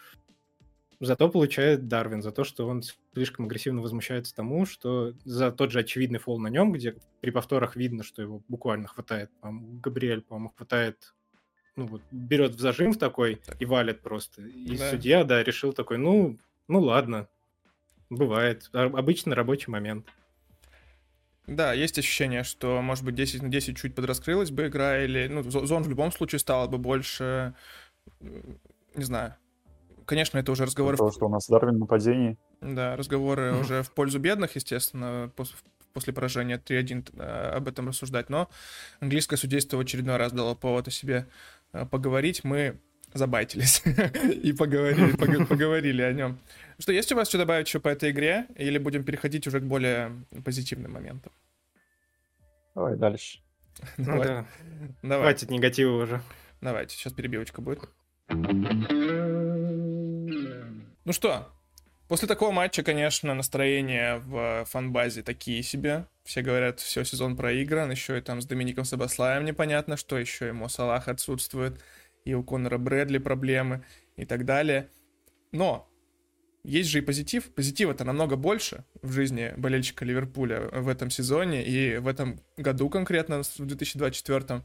зато 1.00 1.28
получает 1.28 1.88
Дарвин 1.88 2.22
за 2.22 2.32
то, 2.32 2.44
что 2.44 2.66
он 2.66 2.82
слишком 3.12 3.46
агрессивно 3.46 3.82
возмущается 3.82 4.34
тому, 4.34 4.66
что 4.66 5.14
за 5.24 5.52
тот 5.52 5.70
же 5.70 5.80
очевидный 5.80 6.18
фол 6.18 6.38
на 6.38 6.48
нем, 6.48 6.72
где 6.72 6.96
при 7.20 7.30
повторах 7.30 7.76
видно, 7.76 8.02
что 8.04 8.22
его 8.22 8.42
буквально 8.48 8.88
хватает, 8.88 9.30
по-моему, 9.40 9.80
Габриэль, 9.80 10.22
по-моему, 10.22 10.52
хватает 10.56 11.14
ну, 11.76 11.86
вот, 11.86 12.02
берет 12.10 12.54
в 12.54 12.60
зажим 12.60 12.92
в 12.92 12.98
такой 12.98 13.40
и 13.58 13.64
валит 13.64 14.00
просто. 14.00 14.42
И 14.42 14.76
да. 14.76 14.90
судья, 14.90 15.24
да, 15.24 15.42
решил 15.42 15.72
такой, 15.72 15.98
ну, 15.98 16.38
ну 16.68 16.80
ладно, 16.80 17.28
бывает. 18.10 18.68
Обычно 18.72 19.34
рабочий 19.34 19.70
момент. 19.70 20.06
Да, 21.46 21.72
есть 21.72 21.98
ощущение, 21.98 22.42
что, 22.42 22.80
может 22.80 23.04
быть, 23.04 23.14
10 23.14 23.42
на 23.42 23.48
10 23.48 23.76
чуть 23.76 23.94
подраскрылась 23.94 24.50
бы 24.50 24.68
игра, 24.68 25.02
или, 25.02 25.28
ну, 25.28 25.42
зон 25.42 25.82
в 25.82 25.88
любом 25.88 26.10
случае 26.10 26.38
стало 26.38 26.68
бы 26.68 26.78
больше, 26.78 27.54
не 28.20 29.04
знаю. 29.04 29.34
Конечно, 30.06 30.38
это 30.38 30.52
уже 30.52 30.64
разговоры... 30.64 30.96
Потому 30.96 31.12
что 31.12 31.26
у 31.26 31.30
нас 31.30 31.46
Дарвин 31.48 31.78
нападений. 31.78 32.36
Да, 32.60 32.96
разговоры 32.96 33.54
уже 33.54 33.82
в 33.82 33.90
пользу 33.90 34.18
бедных, 34.18 34.54
естественно, 34.54 35.30
после, 35.34 35.56
после 35.92 36.12
поражения 36.12 36.58
3-1 36.58 37.18
э, 37.18 37.56
об 37.56 37.68
этом 37.68 37.88
рассуждать, 37.88 38.28
но 38.28 38.48
английское 39.00 39.36
судейство 39.36 39.78
в 39.78 39.80
очередной 39.80 40.16
раз 40.16 40.32
дало 40.32 40.54
повод 40.54 40.88
о 40.88 40.90
себе 40.90 41.26
Э, 41.74 41.84
поговорить, 41.84 42.44
мы 42.44 42.80
забайтились 43.14 43.82
и 44.42 44.52
поговорили, 44.52 45.44
поговорили 45.46 46.02
о 46.02 46.12
нем. 46.12 46.38
Что, 46.78 46.92
есть 46.92 47.10
у 47.12 47.16
вас 47.16 47.28
что 47.28 47.38
добавить 47.38 47.68
еще 47.68 47.80
по 47.80 47.88
этой 47.88 48.10
игре, 48.10 48.46
или 48.56 48.78
будем 48.78 49.04
переходить 49.04 49.46
уже 49.46 49.60
к 49.60 49.64
более 49.64 50.12
позитивным 50.44 50.92
моментам? 50.92 51.32
Давай 52.74 52.96
дальше. 52.96 53.38
Ну 53.96 54.04
Давай. 54.04 54.26
да. 54.28 54.46
Давай. 55.02 55.28
Хватит 55.28 55.50
негатива 55.50 56.02
уже. 56.02 56.20
Давайте, 56.60 56.96
сейчас 56.96 57.12
перебивочка 57.12 57.60
будет. 57.60 57.88
Ну 61.04 61.12
что, 61.12 61.52
после 62.08 62.28
такого 62.28 62.52
матча, 62.52 62.82
конечно, 62.82 63.34
настроение 63.34 64.18
в 64.18 64.64
фанбазе 64.66 65.22
такие 65.22 65.62
себе. 65.62 66.06
Все 66.24 66.40
говорят, 66.40 66.80
все, 66.80 67.04
сезон 67.04 67.36
проигран, 67.36 67.90
еще 67.90 68.16
и 68.16 68.22
там 68.22 68.40
с 68.40 68.46
Домиником 68.46 68.84
Сабаслаем 68.84 69.44
непонятно, 69.44 69.96
что 69.96 70.16
еще 70.16 70.46
ему 70.46 70.68
Салах 70.68 71.08
отсутствует, 71.08 71.78
и 72.24 72.34
у 72.34 72.42
Конора 72.42 72.78
Брэдли 72.78 73.18
проблемы 73.18 73.84
и 74.16 74.24
так 74.24 74.44
далее. 74.44 74.88
Но 75.52 75.88
есть 76.64 76.88
же 76.88 76.98
и 76.98 77.02
позитив. 77.02 77.52
Позитива-то 77.54 78.04
намного 78.04 78.36
больше 78.36 78.84
в 79.02 79.12
жизни 79.12 79.52
болельщика 79.56 80.04
Ливерпуля 80.04 80.70
в 80.72 80.88
этом 80.88 81.10
сезоне 81.10 81.64
и 81.64 81.98
в 81.98 82.08
этом 82.08 82.40
году 82.56 82.88
конкретно, 82.88 83.42
в 83.42 83.66
2024. 83.66 84.62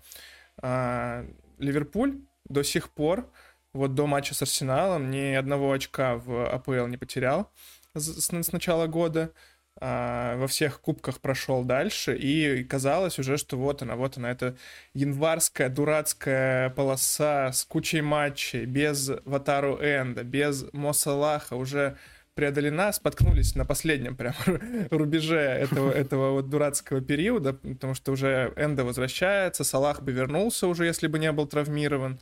А, 0.62 1.26
Ливерпуль 1.58 2.22
до 2.46 2.64
сих 2.64 2.90
пор, 2.90 3.32
вот 3.74 3.94
до 3.96 4.08
матча 4.08 4.34
с 4.34 4.42
Арсеналом, 4.42 5.12
ни 5.12 5.34
одного 5.34 5.72
очка 5.72 6.16
в 6.16 6.50
АПЛ 6.50 6.88
не 6.88 6.98
потерял 6.98 7.52
с, 7.94 8.32
с 8.32 8.52
начала 8.52 8.88
года. 8.88 9.34
А, 9.82 10.36
во 10.36 10.48
всех 10.48 10.82
кубках 10.82 11.22
прошел 11.22 11.64
дальше, 11.64 12.14
и 12.18 12.66
казалось 12.66 13.18
уже, 13.18 13.38
что 13.38 13.56
вот 13.56 13.82
она, 13.82 13.96
вот 13.96 14.18
она, 14.18 14.30
эта 14.30 14.58
январская 14.94 15.70
дурацкая 15.70 16.70
полоса 16.72 17.54
с 17.54 17.64
кучей 17.64 18.02
матчей, 18.02 18.66
без 18.66 19.10
Ватару 19.24 19.78
Энда, 19.82 20.26
без 20.26 20.66
Мосалаха 20.74 21.56
уже 21.56 21.98
преодолена, 22.34 22.92
споткнулись 22.92 23.56
на 23.56 23.64
последнем 23.64 24.18
прям 24.18 24.34
рубеже 24.92 25.40
этого, 25.40 25.92
этого 25.94 26.32
вот 26.32 26.50
дурацкого 26.50 27.00
периода, 27.00 27.54
потому 27.54 27.94
что 27.94 28.12
уже 28.12 28.52
Энда 28.58 28.84
возвращается, 28.84 29.64
Салах 29.64 30.02
бы 30.02 30.12
вернулся 30.12 30.68
уже, 30.68 30.88
если 30.88 31.08
бы 31.08 31.20
не 31.20 31.32
был 31.32 31.48
травмирован. 31.48 32.20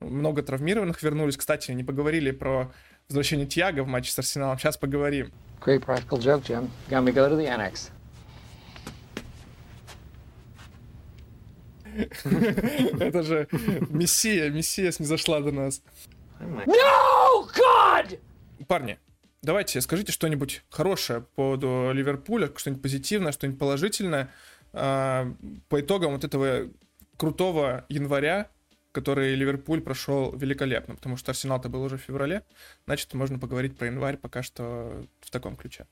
Много 0.00 0.42
травмированных 0.42 1.02
вернулись. 1.02 1.36
Кстати, 1.36 1.70
не 1.70 1.82
поговорили 1.82 2.30
про 2.30 2.72
возвращение 3.08 3.46
Тьяга 3.46 3.82
в 3.82 3.86
матче 3.86 4.10
с 4.10 4.18
Арсеналом. 4.18 4.58
Сейчас 4.58 4.76
поговорим. 4.76 5.32
Great 5.60 5.84
practical 5.84 6.18
joke, 6.18 6.42
Jim. 6.44 6.70
We 6.88 7.12
go 7.12 7.28
to 7.28 7.36
the 7.36 7.46
annex? 7.46 7.90
Это 13.00 13.22
же 13.22 13.48
Мессия, 13.88 14.50
Мессия 14.50 14.92
снизошла 14.92 15.40
до 15.40 15.50
нас. 15.50 15.82
No, 16.38 17.48
God! 17.54 18.20
Парни, 18.68 18.98
давайте, 19.40 19.80
скажите 19.80 20.12
что-нибудь 20.12 20.62
хорошее 20.68 21.22
по 21.22 21.26
поводу 21.36 21.92
Ливерпуля, 21.94 22.50
что-нибудь 22.54 22.82
позитивное, 22.82 23.32
что-нибудь 23.32 23.58
положительное 23.58 24.30
а, 24.74 25.32
по 25.70 25.80
итогам 25.80 26.12
вот 26.12 26.24
этого 26.24 26.68
крутого 27.16 27.86
января, 27.88 28.50
который 28.96 29.34
Ливерпуль 29.34 29.82
прошел 29.82 30.34
великолепно, 30.34 30.94
потому 30.94 31.18
что 31.18 31.30
Арсенал-то 31.30 31.68
был 31.68 31.82
уже 31.82 31.98
в 31.98 32.00
феврале. 32.00 32.42
Значит, 32.86 33.12
можно 33.12 33.38
поговорить 33.38 33.76
про 33.76 33.88
январь 33.88 34.16
пока 34.16 34.42
что 34.42 35.04
в 35.20 35.30
таком 35.30 35.54
ключе. 35.54 35.86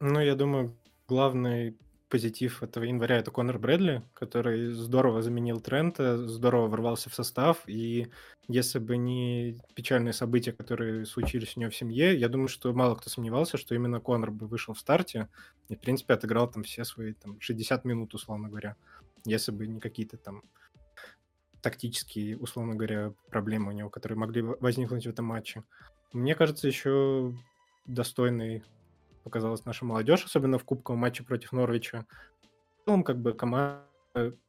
Ну, 0.00 0.20
я 0.20 0.34
думаю, 0.34 0.76
главный 1.06 1.76
позитив 2.08 2.64
этого 2.64 2.82
января 2.82 3.18
это 3.18 3.30
Конор 3.30 3.60
Брэдли, 3.60 4.02
который 4.12 4.72
здорово 4.72 5.22
заменил 5.22 5.60
Трента, 5.60 6.26
здорово 6.26 6.66
ворвался 6.66 7.10
в 7.10 7.14
состав, 7.14 7.62
и 7.68 8.08
если 8.48 8.80
бы 8.80 8.96
не 8.96 9.56
печальные 9.74 10.12
события, 10.12 10.52
которые 10.52 11.06
случились 11.06 11.56
у 11.56 11.60
него 11.60 11.70
в 11.70 11.76
семье, 11.76 12.18
я 12.18 12.28
думаю, 12.28 12.48
что 12.48 12.72
мало 12.72 12.96
кто 12.96 13.08
сомневался, 13.08 13.56
что 13.56 13.76
именно 13.76 14.00
Конор 14.00 14.32
бы 14.32 14.48
вышел 14.48 14.74
в 14.74 14.80
старте 14.80 15.28
и, 15.68 15.76
в 15.76 15.80
принципе, 15.80 16.14
отыграл 16.14 16.50
там 16.50 16.64
все 16.64 16.84
свои 16.84 17.12
там, 17.12 17.40
60 17.40 17.84
минут, 17.84 18.14
условно 18.14 18.48
говоря, 18.48 18.74
если 19.24 19.52
бы 19.52 19.68
не 19.68 19.78
какие-то 19.78 20.16
там 20.16 20.42
тактические, 21.66 22.38
условно 22.38 22.76
говоря, 22.76 23.12
проблемы 23.28 23.70
у 23.70 23.72
него, 23.72 23.90
которые 23.90 24.16
могли 24.16 24.40
возникнуть 24.40 25.04
в 25.04 25.10
этом 25.10 25.24
матче. 25.24 25.64
Мне 26.12 26.36
кажется, 26.36 26.68
еще 26.68 27.34
достойный 27.86 28.62
показалась 29.24 29.64
наша 29.64 29.84
молодежь, 29.84 30.24
особенно 30.24 30.60
в 30.60 30.64
кубковом 30.64 31.00
матче 31.00 31.24
против 31.24 31.50
Норвича. 31.50 32.06
В 32.82 32.84
целом, 32.84 33.02
как 33.02 33.20
бы 33.20 33.32
команда, 33.32 33.88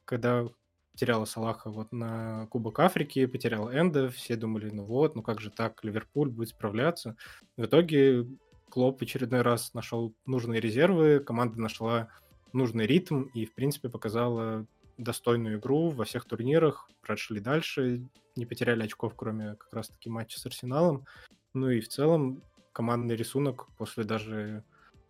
когда 0.06 0.46
потеряла 0.92 1.26
Салаха 1.26 1.72
вот 1.72 1.92
на 1.92 2.46
Кубок 2.52 2.78
Африки, 2.78 3.26
потеряла 3.26 3.72
Энда, 3.76 4.12
все 4.12 4.36
думали, 4.36 4.70
ну 4.70 4.86
вот, 4.86 5.16
ну 5.16 5.24
как 5.24 5.42
же 5.42 5.50
так, 5.50 5.84
Ливерпуль 5.84 6.30
будет 6.30 6.50
справляться. 6.50 7.16
В 7.56 7.66
итоге 7.66 8.28
Клоп 8.70 9.00
в 9.00 9.02
очередной 9.02 9.42
раз 9.42 9.74
нашел 9.74 10.14
нужные 10.28 10.62
резервы, 10.62 11.20
команда 11.20 11.60
нашла 11.60 12.10
нужный 12.54 12.86
ритм 12.86 13.24
и, 13.34 13.48
в 13.48 13.56
принципе, 13.56 13.90
показала 13.90 14.68
достойную 14.98 15.60
игру 15.60 15.90
во 15.90 16.06
всех 16.06 16.26
турнирах, 16.26 16.90
прошли 17.02 17.40
дальше, 17.40 18.06
не 18.36 18.46
потеряли 18.46 18.84
очков, 18.84 19.14
кроме 19.16 19.56
как 19.56 19.74
раз-таки 19.74 20.10
матча 20.10 20.40
с 20.40 20.46
Арсеналом. 20.46 21.06
Ну 21.54 21.70
и 21.70 21.80
в 21.80 21.88
целом 21.88 22.42
командный 22.74 23.16
рисунок 23.16 23.68
после 23.78 24.04
даже 24.04 24.64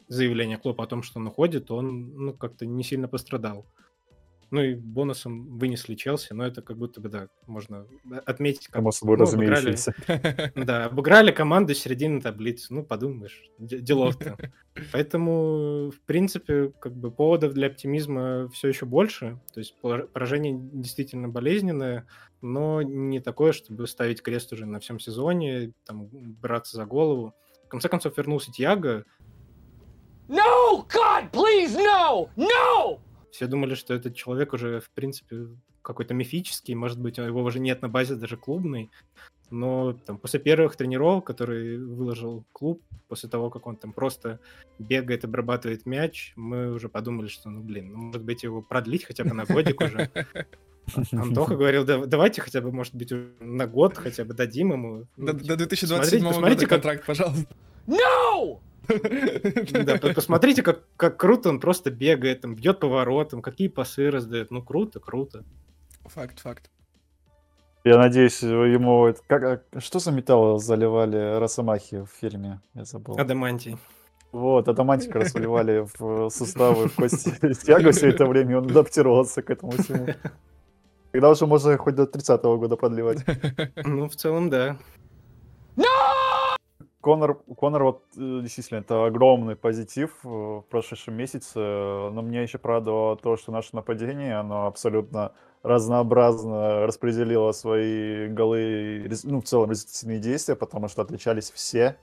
заявления 0.08 0.58
Клопа 0.58 0.84
о 0.84 0.88
том, 0.88 1.04
что 1.04 1.20
он 1.20 1.28
уходит, 1.28 1.72
он 1.72 2.16
ну, 2.16 2.34
как-то 2.34 2.66
не 2.66 2.84
сильно 2.84 3.08
пострадал. 3.08 3.66
Ну 4.50 4.62
и 4.62 4.76
бонусом 4.76 5.58
вынесли 5.58 5.96
Челси, 5.96 6.32
но 6.32 6.46
это 6.48 6.62
как 6.62 6.78
будто 6.78 7.02
бы, 7.02 7.10
да, 7.10 7.28
можно 7.48 7.86
отметить. 8.26 8.68
Как, 8.68 8.76
Само 8.76 8.92
собой 8.92 9.18
ну, 9.18 9.24
разумеющееся. 9.24 9.94
Обыграли, 10.08 10.52
да, 10.66 10.86
обыграли 10.86 11.32
команду 11.32 11.74
середины 11.74 12.22
таблицы. 12.22 12.74
Ну, 12.74 12.84
подумаешь, 12.84 13.44
делов-то. 13.60 14.38
Поэтому, 14.94 15.92
в 15.92 16.00
принципе, 16.06 16.72
как 16.80 16.96
бы 16.96 17.12
поводов 17.12 17.54
для 17.54 17.68
оптимизма 17.68 18.48
все 18.50 18.70
еще 18.70 18.86
больше. 18.86 19.40
То 19.54 19.60
есть 19.60 19.76
поражение 19.82 20.58
действительно 20.58 21.28
болезненное, 21.28 22.08
но 22.42 22.82
не 22.82 23.20
такое, 23.20 23.52
чтобы 23.52 23.86
ставить 23.88 24.22
крест 24.22 24.54
уже 24.54 24.66
на 24.66 24.80
всем 24.80 25.00
сезоне, 25.00 25.74
там, 25.86 26.08
браться 26.12 26.78
за 26.78 26.86
голову. 26.86 27.34
В 27.66 27.68
конце 27.68 27.90
концов, 27.90 28.18
вернулся 28.18 28.52
Тиаго. 28.52 29.04
No, 30.30 30.86
God, 30.88 31.32
please, 31.32 31.76
no! 31.76 32.30
No! 32.36 33.00
Все 33.32 33.48
думали, 33.48 33.76
что 33.76 33.94
этот 33.94 34.16
человек 34.16 34.54
уже, 34.54 34.80
в 34.80 34.90
принципе, 34.90 35.48
какой-то 35.82 36.14
мифический, 36.14 36.76
может 36.76 37.00
быть, 37.00 37.18
его 37.18 37.44
уже 37.44 37.60
нет 37.60 37.82
на 37.82 37.90
базе 37.90 38.16
даже 38.16 38.38
клубной. 38.38 38.90
Но 39.50 39.94
там, 39.94 40.18
после 40.18 40.40
первых 40.40 40.76
тренировок, 40.76 41.26
которые 41.26 41.80
выложил 41.80 42.44
клуб, 42.52 42.82
после 43.08 43.30
того, 43.30 43.50
как 43.50 43.66
он 43.66 43.78
там 43.78 43.94
просто 43.94 44.40
бегает, 44.78 45.24
обрабатывает 45.24 45.86
мяч, 45.86 46.34
мы 46.36 46.74
уже 46.74 46.90
подумали, 46.90 47.28
что, 47.28 47.50
ну, 47.50 47.62
блин, 47.62 47.92
ну, 47.94 47.98
может 47.98 48.24
быть, 48.24 48.44
его 48.44 48.62
продлить 48.62 49.06
хотя 49.06 49.24
бы 49.24 49.34
на 49.34 49.46
годик 49.46 49.80
уже. 49.80 50.10
Антоха 51.12 51.56
говорил, 51.56 51.86
да, 51.86 52.06
давайте 52.06 52.42
хотя 52.42 52.62
бы, 52.62 52.72
может 52.72 52.96
быть, 52.96 53.14
на 53.40 53.68
год 53.68 53.98
хотя 53.98 54.26
бы 54.26 54.34
дадим 54.34 54.74
ему. 54.74 55.08
До, 55.16 55.34
до 55.34 55.56
2027 55.56 56.20
смотрите, 56.20 56.42
года 56.42 56.60
как... 56.60 56.70
контракт, 56.70 57.06
пожалуйста. 57.06 57.48
No! 57.88 58.60
Да, 58.88 59.98
посмотрите, 60.14 60.64
как, 60.64 60.84
как 60.96 61.18
круто 61.18 61.50
он 61.50 61.60
просто 61.60 61.92
бегает, 61.92 62.42
там, 62.42 62.56
бьет 62.56 62.80
поворотом, 62.80 63.42
какие 63.42 63.68
пасы 63.68 64.10
раздает. 64.10 64.52
Ну, 64.52 64.62
круто, 64.62 65.00
круто. 65.00 65.44
Факт, 66.06 66.40
факт. 66.40 66.70
Я 67.84 67.98
надеюсь, 67.98 68.42
ему... 68.42 69.14
Как, 69.28 69.44
а, 69.44 69.80
что 69.80 70.00
за 70.00 70.12
металл 70.12 70.60
заливали 70.60 71.38
Росомахи 71.40 72.02
в 72.02 72.10
фильме? 72.20 72.60
Я 72.74 72.84
забыл. 72.84 73.18
Адамантий. 73.18 73.78
Вот, 74.32 74.68
адамантик 74.68 75.16
раз 75.16 75.32
заливали 75.32 75.88
в 75.98 76.30
суставы, 76.30 76.90
в 76.90 76.96
кости 76.96 77.32
тягу 77.66 77.92
все 77.92 78.10
это 78.10 78.26
время, 78.26 78.58
он 78.58 78.70
адаптировался 78.70 79.42
к 79.42 79.50
этому 79.50 79.72
всему. 79.72 80.08
Когда 81.12 81.30
уже 81.30 81.48
можно 81.48 81.78
хоть 81.78 81.96
до 81.96 82.04
30-го 82.04 82.58
года 82.58 82.76
продлевать. 82.76 83.26
Ну, 83.86 84.10
в 84.10 84.16
целом, 84.16 84.50
да. 84.50 84.78
Конор, 87.08 87.36
Конор 87.56 87.84
вот 87.84 88.04
э, 88.18 88.40
действительно 88.42 88.80
это 88.80 89.06
огромный 89.06 89.56
позитив 89.56 90.12
э, 90.26 90.28
в 90.28 90.66
прошедшем 90.70 91.14
месяце, 91.14 91.58
но 91.58 92.22
мне 92.22 92.44
еще 92.44 92.58
порадовало 92.58 93.16
то, 93.16 93.38
что 93.38 93.54
наше 93.54 93.70
нападение, 93.78 94.36
оно 94.36 94.68
абсолютно 94.68 95.32
разнообразно 95.64 96.86
распределило 96.86 97.54
свои 97.54 98.28
голы, 98.28 99.10
ну, 99.24 99.40
в 99.40 99.46
целом 99.46 99.72
результативные 99.72 100.20
действия, 100.20 100.58
потому 100.58 100.90
что 100.90 101.02
отличались 101.02 101.50
все. 101.50 101.98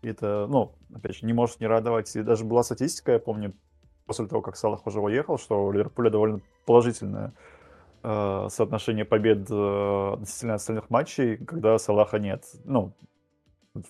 И 0.00 0.08
это, 0.08 0.46
ну, 0.48 0.72
опять 0.94 1.16
же, 1.16 1.26
не 1.26 1.34
может 1.34 1.60
не 1.60 1.66
радовать. 1.66 2.16
И 2.16 2.22
даже 2.22 2.46
была 2.46 2.62
статистика, 2.62 3.12
я 3.12 3.18
помню, 3.18 3.52
после 4.06 4.28
того, 4.28 4.40
как 4.40 4.56
Салах 4.56 4.86
уже 4.86 4.98
уехал, 5.02 5.36
что 5.36 5.66
у 5.66 5.72
Ливерпуля 5.72 6.08
довольно 6.08 6.40
положительное 6.64 7.34
э, 8.02 8.46
соотношение 8.48 9.04
побед 9.04 9.46
э, 9.50 10.10
относительно 10.14 10.54
остальных 10.54 10.88
матчей, 10.88 11.36
когда 11.36 11.76
Салаха 11.76 12.18
нет. 12.18 12.46
Ну, 12.64 12.94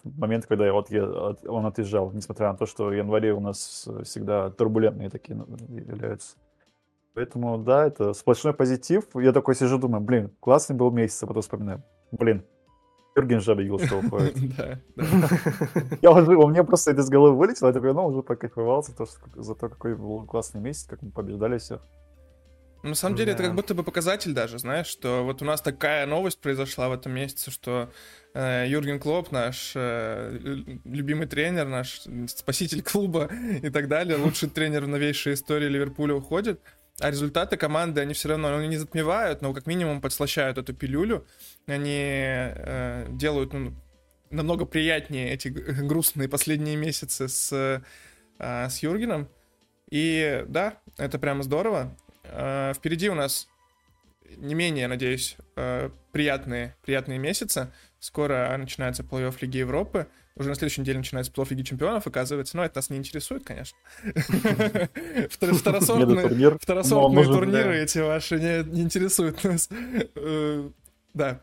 в 0.03 0.19
момент, 0.19 0.47
когда 0.47 0.73
вот 0.73 0.91
я, 0.91 1.05
он 1.07 1.67
отъезжал, 1.67 2.11
несмотря 2.13 2.53
на 2.53 2.57
то, 2.57 2.67
что 2.67 2.93
январе 2.93 3.33
у 3.33 3.41
нас 3.41 3.89
всегда 4.05 4.51
турбулентные 4.51 5.11
такие 5.11 5.37
ну, 5.37 5.47
являются. 5.69 6.37
Поэтому, 7.15 7.59
да, 7.59 7.87
это 7.87 8.13
сплошной 8.13 8.55
позитив. 8.55 9.05
Я 9.15 9.33
такой 9.33 9.55
сижу, 9.55 9.79
думаю, 9.79 10.03
блин, 10.03 10.31
классный 10.41 10.77
был 10.77 10.91
месяц, 10.91 11.23
а 11.23 11.27
потом 11.27 11.43
вспоминаю, 11.43 11.83
блин, 12.13 12.45
Юрген 13.17 13.41
же 13.41 13.53
объявил, 13.53 13.79
что 13.81 13.99
уходит. 13.99 14.37
Я 16.03 16.13
уже, 16.13 16.37
у 16.37 16.49
меня 16.49 16.63
просто 16.63 16.93
это 16.93 17.01
из 17.01 17.09
головы 17.09 17.37
вылетело, 17.37 17.69
я 17.69 17.75
такой, 17.75 17.93
ну, 17.93 18.07
уже 18.07 18.23
покайфовался 18.23 18.93
за 19.35 19.55
то, 19.55 19.69
какой 19.69 19.97
был 19.97 20.25
классный 20.27 20.61
месяц, 20.61 20.85
как 20.85 21.03
мы 21.03 21.11
побеждали 21.11 21.59
всех. 21.59 21.81
На 22.83 22.95
самом 22.95 23.17
деле, 23.17 23.33
это 23.33 23.43
как 23.43 23.55
будто 23.55 23.75
бы 23.75 23.83
показатель 23.83 24.33
даже, 24.33 24.59
знаешь, 24.59 24.87
что 24.87 25.25
вот 25.25 25.43
у 25.43 25.45
нас 25.45 25.61
такая 25.61 26.07
новость 26.07 26.41
произошла 26.41 26.89
в 26.89 26.93
этом 26.93 27.13
месяце, 27.13 27.51
что 27.51 27.91
э, 28.35 28.67
Юрген 28.69 29.01
Клоп, 29.01 29.33
наш 29.33 29.73
э, 29.75 30.39
любимый 30.85 31.27
тренер, 31.27 31.67
наш 31.67 32.03
спаситель 32.29 32.83
клуба 32.83 33.31
и 33.63 33.71
так 33.71 33.89
далее, 33.89 34.17
лучший 34.17 34.49
тренер 34.49 34.85
в 34.85 34.89
новейшей 34.89 35.35
истории 35.35 35.69
Ливерпуля 35.69 36.15
уходит, 36.15 36.61
а 37.01 37.11
результаты 37.11 37.57
команды, 37.57 38.01
они 38.01 38.15
все 38.15 38.29
равно, 38.29 38.51
ну, 38.51 38.65
не 38.65 38.77
затмевают, 38.77 39.43
но 39.43 39.53
как 39.53 39.67
минимум 39.67 40.01
подслащают 40.01 40.57
эту 40.57 40.73
пилюлю, 40.73 41.27
они 41.67 42.01
э, 42.01 43.07
делают 43.11 43.53
ну, 43.53 43.75
намного 44.31 44.67
приятнее 44.67 45.33
эти 45.33 45.49
грустные 45.49 46.29
последние 46.29 46.77
месяцы 46.77 47.29
с, 47.29 47.83
э, 48.39 48.69
с 48.69 48.79
Юргеном, 48.79 49.29
и 49.91 50.45
да, 50.49 50.81
это 50.97 51.19
прямо 51.19 51.43
здорово. 51.43 51.97
Э, 52.31 52.73
впереди 52.75 53.09
у 53.09 53.15
нас 53.15 53.49
не 54.37 54.55
менее, 54.55 54.89
надеюсь, 54.89 55.37
э, 55.57 55.91
приятные, 56.13 56.77
приятные 56.83 57.19
месяцы. 57.19 57.73
Скоро 57.99 58.55
начинается 58.57 59.03
плей-офф 59.03 59.37
Лиги 59.41 59.59
Европы. 59.59 60.07
Уже 60.37 60.51
на 60.51 60.55
следующей 60.55 60.83
неделе 60.83 60.99
начинается 60.99 61.33
плей-офф 61.33 61.51
Лиги 61.51 61.63
Чемпионов, 61.63 62.07
оказывается. 62.07 62.57
Но 62.57 62.65
это 62.65 62.79
нас 62.79 62.91
не 62.91 62.99
интересует, 62.99 63.45
конечно. 63.45 63.79
Второсортные 66.61 67.25
турниры 67.25 67.79
эти 67.79 67.99
ваши 67.99 68.39
не 68.39 68.83
интересуют 68.83 69.43
нас. 69.45 69.69
Э, 70.15 70.71
да. 71.15 71.43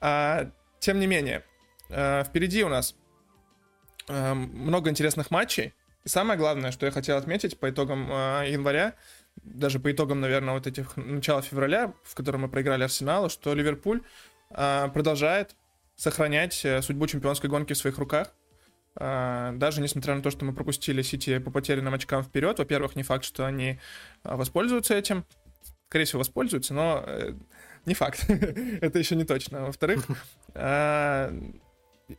А, 0.00 0.50
тем 0.78 1.00
не 1.00 1.06
менее, 1.08 1.42
впереди 1.88 2.62
у 2.62 2.68
нас 2.68 2.94
много 4.08 4.90
интересных 4.90 5.30
матчей. 5.30 5.74
И 6.04 6.08
самое 6.08 6.38
главное, 6.38 6.70
что 6.70 6.86
я 6.86 6.92
хотел 6.92 7.16
отметить 7.16 7.58
по 7.58 7.68
итогам 7.68 8.08
января, 8.46 8.94
даже 9.42 9.80
по 9.80 9.90
итогам, 9.90 10.20
наверное, 10.20 10.54
вот 10.54 10.66
этих 10.66 10.96
начала 10.96 11.42
февраля, 11.42 11.92
в 12.02 12.14
котором 12.14 12.42
мы 12.42 12.48
проиграли 12.48 12.84
Арсеналу, 12.84 13.28
что 13.28 13.54
Ливерпуль 13.54 14.02
э, 14.50 14.88
продолжает 14.92 15.56
сохранять 15.96 16.64
э, 16.64 16.82
судьбу 16.82 17.06
чемпионской 17.06 17.50
гонки 17.50 17.72
в 17.72 17.78
своих 17.78 17.98
руках. 17.98 18.32
Э, 18.98 19.52
даже 19.54 19.80
несмотря 19.80 20.14
на 20.14 20.22
то, 20.22 20.30
что 20.30 20.44
мы 20.44 20.54
пропустили 20.54 21.02
Сити 21.02 21.38
по 21.38 21.50
потерянным 21.50 21.94
очкам 21.94 22.22
вперед. 22.22 22.58
Во-первых, 22.58 22.96
не 22.96 23.02
факт, 23.02 23.24
что 23.24 23.46
они 23.46 23.78
воспользуются 24.22 24.94
этим. 24.94 25.24
Скорее 25.88 26.04
всего, 26.04 26.20
воспользуются, 26.20 26.74
но 26.74 27.04
э, 27.06 27.32
не 27.86 27.94
факт. 27.94 28.24
Это 28.28 28.98
еще 28.98 29.16
не 29.16 29.24
точно. 29.24 29.66
Во-вторых, 29.66 30.06
э, 30.54 31.32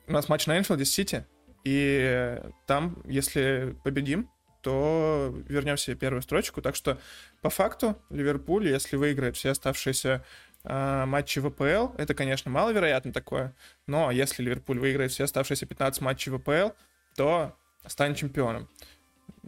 у 0.08 0.12
нас 0.12 0.30
матч 0.30 0.48
на 0.48 0.58
Энфилде 0.58 0.86
с 0.86 0.92
Сити. 0.92 1.26
И 1.64 2.40
там, 2.66 3.02
если 3.06 3.76
победим, 3.84 4.30
то 4.62 5.34
вернем 5.48 5.78
себе 5.78 5.96
первую 5.96 6.22
строчку. 6.22 6.62
Так 6.62 6.76
что 6.76 6.98
по 7.42 7.50
факту 7.50 7.98
Ливерпуль, 8.10 8.68
если 8.68 8.96
выиграет 8.96 9.36
все 9.36 9.52
оставшиеся 9.52 10.24
э, 10.64 11.06
матчи 11.06 11.40
ВПЛ, 11.40 11.96
это, 11.98 12.14
конечно, 12.14 12.52
маловероятно 12.52 13.14
такое, 13.14 13.56
но 13.88 14.12
если 14.12 14.44
Ливерпуль 14.44 14.80
выиграет 14.80 15.12
все 15.12 15.24
оставшиеся 15.24 15.66
15 15.66 16.02
матчей 16.02 16.32
ВПЛ, 16.32 16.72
то 17.16 17.56
станет 17.86 18.18
чемпионом. 18.18 18.70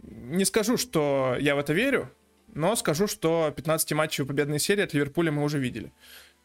Не 0.02 0.44
скажу, 0.44 0.76
что 0.76 1.36
я 1.38 1.54
в 1.54 1.58
это 1.58 1.72
верю, 1.72 2.10
но 2.54 2.76
скажу, 2.76 3.06
что 3.06 3.52
15 3.54 3.92
матчей 3.92 4.26
победной 4.26 4.58
серии 4.58 4.82
от 4.82 4.94
Ливерпуля 4.94 5.32
мы 5.32 5.42
уже 5.42 5.58
видели 5.58 5.92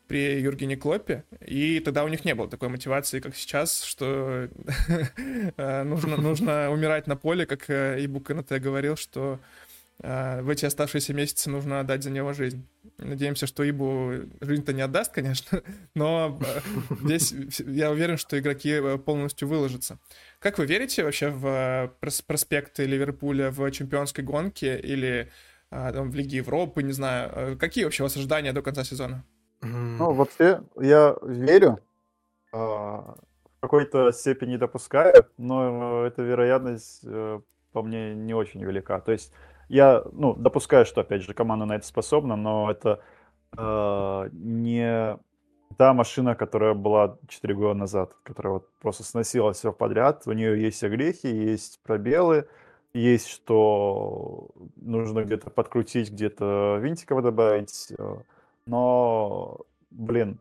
при 0.08 0.39
Юргене 0.39 0.78
Клоппе, 0.78 1.24
и 1.46 1.80
тогда 1.80 2.04
у 2.04 2.08
них 2.08 2.26
не 2.26 2.34
было 2.34 2.50
такой 2.50 2.70
мотивации, 2.70 3.20
как 3.20 3.36
сейчас, 3.36 3.84
что 3.84 4.50
э, 5.58 5.84
нужно, 5.84 6.17
нужно 6.17 6.72
умирать 6.72 7.08
на 7.08 7.15
поле, 7.15 7.46
как 7.46 7.70
э, 7.70 7.98
Ибу 8.04 8.22
Канате 8.22 8.60
говорил, 8.60 8.96
что 8.96 9.39
э, 10.00 10.41
в 10.41 10.50
эти 10.50 10.65
оставшиеся 10.65 11.13
месяцы 11.13 11.50
нужно 11.50 11.82
отдать 11.82 12.04
за 12.04 12.10
него 12.10 12.34
жизнь. 12.34 12.65
Надеемся, 12.98 13.48
что 13.48 13.63
Ибу 13.63 14.13
жизнь-то 14.41 14.74
не 14.74 14.82
отдаст, 14.82 15.12
конечно, 15.12 15.62
но 15.96 16.39
здесь 17.04 17.34
я 17.60 17.91
уверен, 17.91 18.17
что 18.17 18.39
игроки 18.39 18.80
полностью 19.06 19.48
выложатся. 19.48 20.00
Как 20.39 20.58
вы 20.58 20.65
верите 20.65 21.04
вообще 21.04 21.30
в 21.30 21.93
проспекты 22.00 22.86
Ливерпуля 22.86 23.52
в 23.52 23.70
чемпионской 23.72 24.24
гонке 24.24 24.80
или 24.80 25.30
там, 25.70 26.12
в 26.12 26.15
Лиге 26.15 26.38
Европы, 26.38 26.82
не 26.82 26.93
знаю. 26.93 27.58
Какие 27.58 27.84
вообще 27.84 28.04
у 28.04 28.06
вас 28.06 28.15
ожидания 28.15 28.54
до 28.54 28.62
конца 28.62 28.86
сезона? 28.86 29.26
Ну, 29.62 30.13
вообще, 30.13 30.62
я 30.80 31.15
верю, 31.24 31.80
а, 32.54 33.15
в 33.58 33.62
какой-то 33.62 34.12
степени 34.12 34.58
допускаю, 34.58 35.26
но 35.38 36.06
эта 36.06 36.22
вероятность, 36.22 37.02
э, 37.04 37.39
по 37.74 37.82
мне, 37.82 38.13
не 38.13 38.34
очень 38.34 38.63
велика. 38.63 39.00
То 39.00 39.12
есть 39.12 39.34
я, 39.67 40.04
ну, 40.12 40.34
допускаю, 40.36 40.86
что, 40.86 41.02
опять 41.02 41.24
же, 41.24 41.34
команда 41.34 41.65
на 41.65 41.76
это 41.76 41.86
способна, 41.86 42.36
но 42.36 42.70
это 42.72 43.02
э, 43.58 44.30
не 44.32 45.17
та 45.78 45.93
машина, 45.93 46.36
которая 46.36 46.74
была 46.74 47.17
4 47.28 47.54
года 47.56 47.74
назад, 47.74 48.13
которая 48.24 48.54
вот 48.54 48.70
просто 48.80 49.04
сносила 49.04 49.54
все 49.54 49.74
подряд. 49.74 50.24
У 50.26 50.32
нее 50.32 50.62
есть 50.62 50.84
огрехи, 50.84 51.28
есть 51.28 51.80
пробелы, 51.84 52.48
есть 52.93 53.28
что 53.28 54.50
нужно 54.76 55.24
где-то 55.24 55.50
подкрутить, 55.50 56.12
где-то 56.12 56.78
винтиков 56.82 57.22
добавить. 57.22 57.93
Но, 58.67 59.62
блин, 59.89 60.39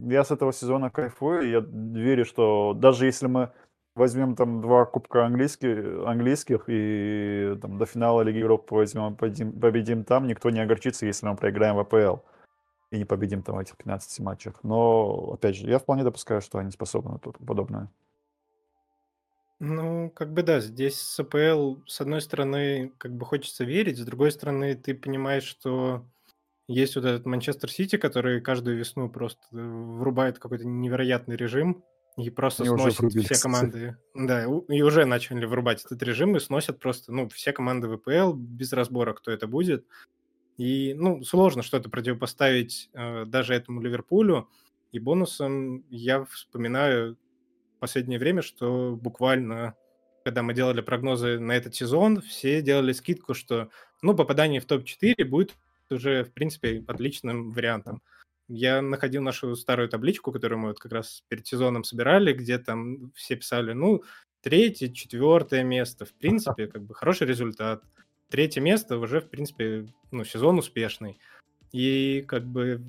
я 0.00 0.24
с 0.24 0.30
этого 0.30 0.52
сезона 0.52 0.90
кайфую. 0.90 1.48
Я 1.48 1.60
верю, 1.60 2.24
что 2.24 2.74
даже 2.74 3.06
если 3.06 3.26
мы 3.26 3.52
возьмем 3.94 4.34
там 4.34 4.60
два 4.62 4.86
кубка 4.86 5.26
английских, 5.26 6.06
английских 6.06 6.64
и 6.66 7.56
там, 7.60 7.78
до 7.78 7.86
финала 7.86 8.22
Лиги 8.22 8.38
Европы 8.38 8.74
возьмем, 8.74 9.14
победим, 9.16 9.52
победим 9.52 10.04
там, 10.04 10.26
никто 10.26 10.50
не 10.50 10.60
огорчится, 10.60 11.06
если 11.06 11.26
мы 11.26 11.36
проиграем 11.36 11.76
в 11.76 11.80
АПЛ 11.80 12.22
и 12.90 12.98
не 12.98 13.04
победим 13.04 13.42
там 13.42 13.56
в 13.56 13.58
этих 13.58 13.76
15 13.76 14.20
матчах. 14.20 14.54
Но, 14.62 15.32
опять 15.34 15.56
же, 15.56 15.68
я 15.68 15.78
вполне 15.78 16.04
допускаю, 16.04 16.40
что 16.40 16.58
они 16.58 16.70
способны 16.70 17.12
на 17.12 17.18
подобное. 17.18 17.90
Ну, 19.60 20.10
как 20.10 20.32
бы 20.32 20.42
да, 20.42 20.58
здесь 20.60 21.00
с 21.00 21.20
АПЛ, 21.20 21.76
с 21.86 22.00
одной 22.00 22.20
стороны, 22.20 22.92
как 22.98 23.12
бы 23.12 23.24
хочется 23.24 23.64
верить, 23.64 23.98
с 23.98 24.04
другой 24.04 24.32
стороны, 24.32 24.74
ты 24.74 24.94
понимаешь, 24.94 25.44
что 25.44 26.04
есть 26.68 26.96
вот 26.96 27.04
этот 27.04 27.26
Манчестер 27.26 27.70
Сити, 27.70 27.96
который 27.96 28.40
каждую 28.40 28.78
весну 28.78 29.08
просто 29.08 29.42
врубает 29.50 30.38
какой-то 30.38 30.66
невероятный 30.66 31.36
режим 31.36 31.84
и 32.16 32.30
просто 32.30 32.64
Они 32.64 32.76
сносит 32.76 33.24
все 33.24 33.42
команды. 33.42 33.96
Да, 34.14 34.44
и 34.44 34.82
уже 34.82 35.04
начали 35.06 35.44
врубать 35.44 35.84
этот 35.84 36.02
режим 36.02 36.36
и 36.36 36.40
сносят 36.40 36.78
просто, 36.78 37.12
ну, 37.12 37.28
все 37.28 37.52
команды 37.52 37.88
ВПЛ 37.88 38.34
без 38.34 38.72
разбора, 38.72 39.14
кто 39.14 39.30
это 39.30 39.46
будет. 39.46 39.86
И, 40.58 40.94
ну, 40.94 41.24
сложно 41.24 41.62
что-то 41.62 41.88
противопоставить 41.88 42.90
э, 42.92 43.24
даже 43.24 43.54
этому 43.54 43.80
Ливерпулю. 43.80 44.48
И 44.92 44.98
бонусом 44.98 45.86
я 45.88 46.24
вспоминаю 46.26 47.16
в 47.76 47.80
последнее 47.80 48.18
время, 48.18 48.42
что 48.42 48.94
буквально, 49.00 49.74
когда 50.24 50.42
мы 50.42 50.52
делали 50.52 50.82
прогнозы 50.82 51.38
на 51.38 51.52
этот 51.52 51.74
сезон, 51.74 52.20
все 52.20 52.60
делали 52.60 52.92
скидку, 52.92 53.32
что, 53.32 53.70
ну, 54.02 54.14
попадание 54.14 54.60
в 54.60 54.66
топ-4 54.66 55.24
будет 55.24 55.56
уже, 55.92 56.24
в 56.24 56.32
принципе, 56.32 56.82
отличным 56.86 57.50
вариантом. 57.50 58.02
Я 58.48 58.82
находил 58.82 59.22
нашу 59.22 59.54
старую 59.56 59.88
табличку, 59.88 60.32
которую 60.32 60.58
мы 60.58 60.68
вот 60.68 60.78
как 60.78 60.92
раз 60.92 61.22
перед 61.28 61.46
сезоном 61.46 61.84
собирали, 61.84 62.32
где 62.32 62.58
там 62.58 63.12
все 63.14 63.36
писали, 63.36 63.72
ну, 63.72 64.02
третье, 64.42 64.88
четвертое 64.88 65.62
место, 65.62 66.04
в 66.04 66.12
принципе, 66.12 66.66
как 66.66 66.82
бы 66.82 66.94
хороший 66.94 67.26
результат. 67.26 67.82
Третье 68.28 68.60
место 68.60 68.98
уже, 68.98 69.20
в 69.20 69.28
принципе, 69.28 69.86
ну, 70.10 70.24
сезон 70.24 70.58
успешный. 70.58 71.18
И 71.70 72.24
как 72.26 72.44
бы 72.44 72.82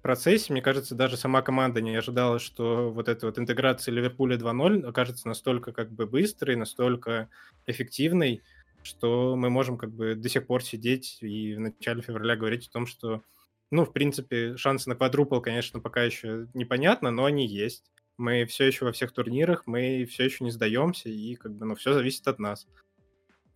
в 0.00 0.02
процессе, 0.02 0.52
мне 0.52 0.62
кажется, 0.62 0.94
даже 0.94 1.16
сама 1.16 1.42
команда 1.42 1.80
не 1.80 1.94
ожидала, 1.94 2.38
что 2.38 2.90
вот 2.90 3.08
эта 3.08 3.26
вот 3.26 3.38
интеграция 3.38 3.92
Ливерпуля 3.92 4.36
2.0 4.36 4.86
окажется 4.86 5.28
настолько 5.28 5.72
как 5.72 5.90
бы 5.90 6.06
быстрой, 6.06 6.56
настолько 6.56 7.28
эффективной, 7.66 8.42
что 8.82 9.36
мы 9.36 9.50
можем 9.50 9.76
как 9.78 9.92
бы 9.92 10.14
до 10.14 10.28
сих 10.28 10.46
пор 10.46 10.62
сидеть 10.62 11.18
и 11.20 11.54
в 11.54 11.60
начале 11.60 12.02
февраля 12.02 12.36
говорить 12.36 12.68
о 12.68 12.72
том, 12.72 12.86
что, 12.86 13.22
ну, 13.70 13.84
в 13.84 13.92
принципе, 13.92 14.56
шансы 14.56 14.88
на 14.88 14.96
квадрупл, 14.96 15.40
конечно, 15.40 15.80
пока 15.80 16.02
еще 16.02 16.48
непонятно, 16.54 17.10
но 17.10 17.24
они 17.24 17.46
есть. 17.46 17.90
Мы 18.16 18.44
все 18.44 18.66
еще 18.66 18.84
во 18.84 18.92
всех 18.92 19.12
турнирах, 19.12 19.66
мы 19.66 20.04
все 20.04 20.24
еще 20.24 20.44
не 20.44 20.50
сдаемся, 20.50 21.08
и 21.08 21.34
как 21.36 21.54
бы, 21.54 21.64
ну, 21.64 21.74
все 21.74 21.92
зависит 21.94 22.26
от 22.28 22.38
нас. 22.38 22.66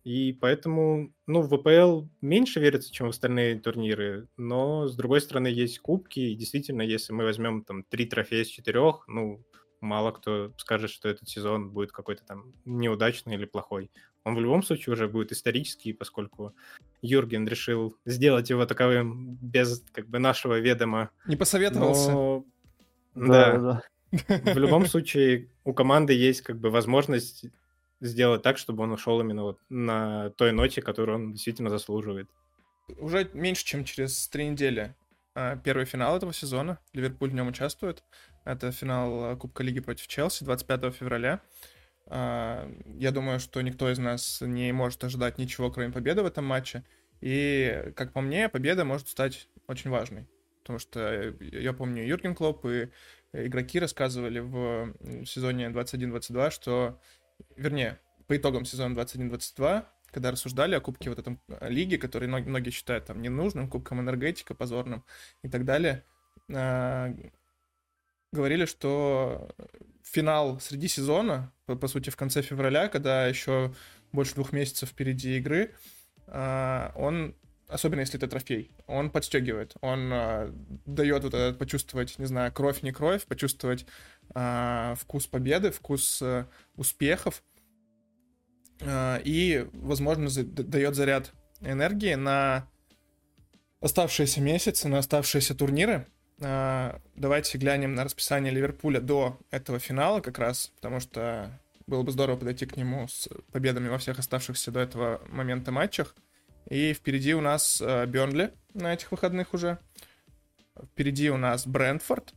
И 0.03 0.33
поэтому, 0.33 1.11
ну, 1.25 1.41
в 1.41 1.49
ВПЛ 1.49 2.07
меньше 2.21 2.59
верится, 2.59 2.93
чем 2.93 3.07
в 3.07 3.09
остальные 3.09 3.59
турниры, 3.59 4.27
но, 4.37 4.87
с 4.87 4.95
другой 4.95 5.19
стороны, 5.19 5.47
есть 5.47 5.79
кубки, 5.79 6.19
и 6.19 6.35
действительно, 6.35 6.83
если 6.83 7.11
мы 7.11 7.23
возьмем 7.23 7.63
там 7.63 7.83
три 7.83 8.05
трофея 8.05 8.43
из 8.43 8.47
четырех, 8.47 9.05
ну, 9.07 9.43
мало 9.85 10.11
кто 10.11 10.51
скажет, 10.57 10.91
что 10.91 11.07
этот 11.07 11.29
сезон 11.29 11.69
будет 11.69 11.91
какой-то 11.91 12.25
там 12.25 12.53
неудачный 12.65 13.35
или 13.35 13.45
плохой. 13.45 13.91
Он 14.23 14.35
в 14.35 14.39
любом 14.39 14.63
случае 14.63 14.93
уже 14.93 15.07
будет 15.07 15.31
исторический, 15.31 15.93
поскольку 15.93 16.53
Юрген 17.01 17.47
решил 17.47 17.95
сделать 18.05 18.49
его 18.49 18.65
таковым 18.65 19.37
без 19.41 19.83
как 19.91 20.07
бы 20.07 20.19
нашего 20.19 20.59
ведома. 20.59 21.11
Не 21.27 21.35
посоветовался. 21.35 22.11
Но... 22.11 22.45
Да, 23.13 23.57
да. 23.57 23.83
да. 24.11 24.53
В 24.53 24.57
любом 24.57 24.85
случае 24.87 25.49
у 25.63 25.73
команды 25.73 26.13
есть 26.13 26.41
как 26.41 26.59
бы 26.59 26.69
возможность 26.69 27.45
сделать 28.01 28.41
так, 28.41 28.57
чтобы 28.57 28.83
он 28.83 28.91
ушел 28.91 29.19
именно 29.21 29.43
вот 29.43 29.59
на 29.69 30.31
той 30.31 30.51
ноте, 30.51 30.81
которую 30.81 31.15
он 31.17 31.33
действительно 31.33 31.69
заслуживает. 31.69 32.29
Уже 32.97 33.29
меньше, 33.33 33.65
чем 33.65 33.83
через 33.83 34.27
три 34.27 34.47
недели 34.47 34.95
первый 35.63 35.85
финал 35.85 36.17
этого 36.17 36.33
сезона. 36.33 36.79
Ливерпуль 36.93 37.29
в 37.29 37.33
нем 37.33 37.47
участвует. 37.47 38.03
Это 38.45 38.71
финал 38.71 39.23
а, 39.23 39.35
Кубка 39.35 39.63
Лиги 39.63 39.79
против 39.79 40.07
Челси 40.07 40.43
25 40.43 40.93
февраля. 40.93 41.41
А, 42.07 42.71
я 42.85 43.11
думаю, 43.11 43.39
что 43.39 43.61
никто 43.61 43.91
из 43.91 43.97
нас 43.97 44.41
не 44.41 44.71
может 44.71 45.03
ожидать 45.03 45.37
ничего, 45.37 45.71
кроме 45.71 45.91
победы 45.91 46.21
в 46.21 46.25
этом 46.25 46.45
матче. 46.45 46.83
И, 47.21 47.91
как 47.95 48.13
по 48.13 48.21
мне, 48.21 48.49
победа 48.49 48.85
может 48.85 49.09
стать 49.09 49.49
очень 49.67 49.89
важной. 49.89 50.27
Потому 50.61 50.79
что 50.79 50.99
э, 50.99 51.33
я 51.39 51.73
помню, 51.73 52.05
Юрген 52.05 52.35
Клоп 52.35 52.65
и 52.65 52.89
игроки 53.33 53.79
рассказывали 53.79 54.39
в 54.39 54.95
сезоне 55.25 55.67
21-22, 55.67 56.51
что 56.51 56.99
вернее, 57.55 57.99
по 58.27 58.37
итогам 58.37 58.65
сезона 58.65 58.97
21-22, 58.99 59.85
когда 60.15 60.31
рассуждали 60.31 60.75
о 60.75 60.79
кубке 60.79 61.09
вот 61.09 61.19
этом 61.19 61.41
э, 61.49 61.69
лиги, 61.69 61.97
который 61.97 62.29
многие 62.29 62.69
считают 62.69 63.03
там 63.03 63.21
ненужным, 63.21 63.69
кубком 63.69 63.99
энергетика, 63.99 64.55
позорным 64.55 65.03
и 65.43 65.49
так 65.49 65.65
далее, 65.65 66.05
а, 66.53 67.13
говорили, 68.31 68.63
что 68.65 69.49
финал 70.03 70.61
среди 70.61 70.87
сезона, 70.87 71.51
по, 71.65 71.75
по 71.75 71.89
сути, 71.89 72.11
в 72.11 72.15
конце 72.15 72.41
февраля, 72.41 72.87
когда 72.87 73.27
еще 73.27 73.75
больше 74.13 74.35
двух 74.35 74.53
месяцев 74.53 74.87
впереди 74.87 75.37
игры, 75.37 75.75
а, 76.27 76.93
он 76.95 77.35
особенно 77.67 77.99
если 77.99 78.17
это 78.17 78.29
трофей, 78.29 78.71
он 78.87 79.09
подстегивает, 79.09 79.73
он 79.81 80.13
э, 80.13 80.51
дает 80.85 81.23
вот 81.23 81.33
этот 81.33 81.57
почувствовать, 81.57 82.19
не 82.19 82.25
знаю, 82.25 82.53
кровь, 82.53 82.83
не 82.83 82.91
кровь, 82.91 83.25
почувствовать 83.25 83.87
вкус 84.29 85.25
победы, 85.25 85.71
вкус 85.71 86.21
э, 86.21 86.45
успехов, 86.75 87.41
и, 88.81 89.67
возможно, 89.73 90.29
дает 90.29 90.95
заряд 90.95 91.31
энергии 91.61 92.15
на 92.15 92.67
оставшиеся 93.79 94.41
месяцы, 94.41 94.87
на 94.87 94.99
оставшиеся 94.99 95.55
турниры. 95.55 96.07
Э, 96.39 96.99
давайте 97.15 97.57
глянем 97.57 97.93
на 97.93 98.03
расписание 98.03 98.51
Ливерпуля 98.51 98.99
до 98.99 99.39
этого 99.51 99.79
финала 99.79 100.21
как 100.21 100.39
раз, 100.39 100.71
потому 100.75 100.99
что 100.99 101.59
было 101.87 102.03
бы 102.03 102.11
здорово 102.11 102.37
подойти 102.37 102.65
к 102.65 102.75
нему 102.77 103.07
с 103.07 103.29
победами 103.51 103.87
во 103.87 103.97
всех 103.97 104.19
оставшихся 104.19 104.71
до 104.71 104.79
этого 104.79 105.21
момента 105.27 105.71
матчах. 105.71 106.15
И 106.69 106.93
впереди 106.93 107.35
у 107.35 107.41
нас 107.41 107.79
э, 107.79 108.05
Бернли 108.07 108.53
на 108.73 108.93
этих 108.93 109.11
выходных 109.11 109.53
уже. 109.53 109.77
Впереди 110.83 111.29
у 111.29 111.37
нас 111.37 111.67
Брентфорд. 111.67 112.33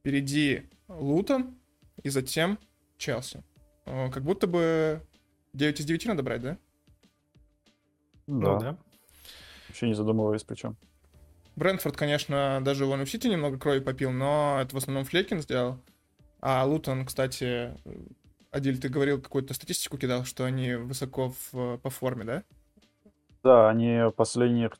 Впереди 0.00 0.68
Лутон. 0.88 1.58
И 2.02 2.08
затем 2.08 2.58
Челси. 2.98 3.44
Как 3.84 4.22
будто 4.22 4.46
бы 4.46 5.06
9 5.54 5.80
из 5.80 5.84
9 5.84 6.06
надо 6.06 6.22
брать, 6.22 6.42
да? 6.42 6.58
Да. 8.26 8.34
Ну, 8.34 8.60
да. 8.60 8.76
Вообще 9.68 9.88
не 9.88 9.94
задумываясь 9.94 10.44
причем. 10.44 10.76
Брентфорд, 11.56 11.96
конечно, 11.96 12.60
даже 12.62 12.86
вон 12.86 13.04
в 13.04 13.10
Сити 13.10 13.26
немного 13.26 13.58
крови 13.58 13.80
попил, 13.80 14.10
но 14.10 14.58
это 14.60 14.74
в 14.74 14.78
основном 14.78 15.04
Флекин 15.04 15.42
сделал. 15.42 15.78
А 16.40 16.64
Лутон, 16.64 17.04
кстати, 17.04 17.76
Адиль, 18.50 18.80
ты 18.80 18.88
говорил, 18.88 19.20
какую-то 19.20 19.54
статистику 19.54 19.98
кидал, 19.98 20.24
что 20.24 20.44
они 20.44 20.74
высоко 20.74 21.34
в, 21.52 21.78
по 21.78 21.90
форме, 21.90 22.24
да? 22.24 22.42
Да, 23.42 23.68
они 23.68 24.08
в 24.08 24.12
последних 24.12 24.78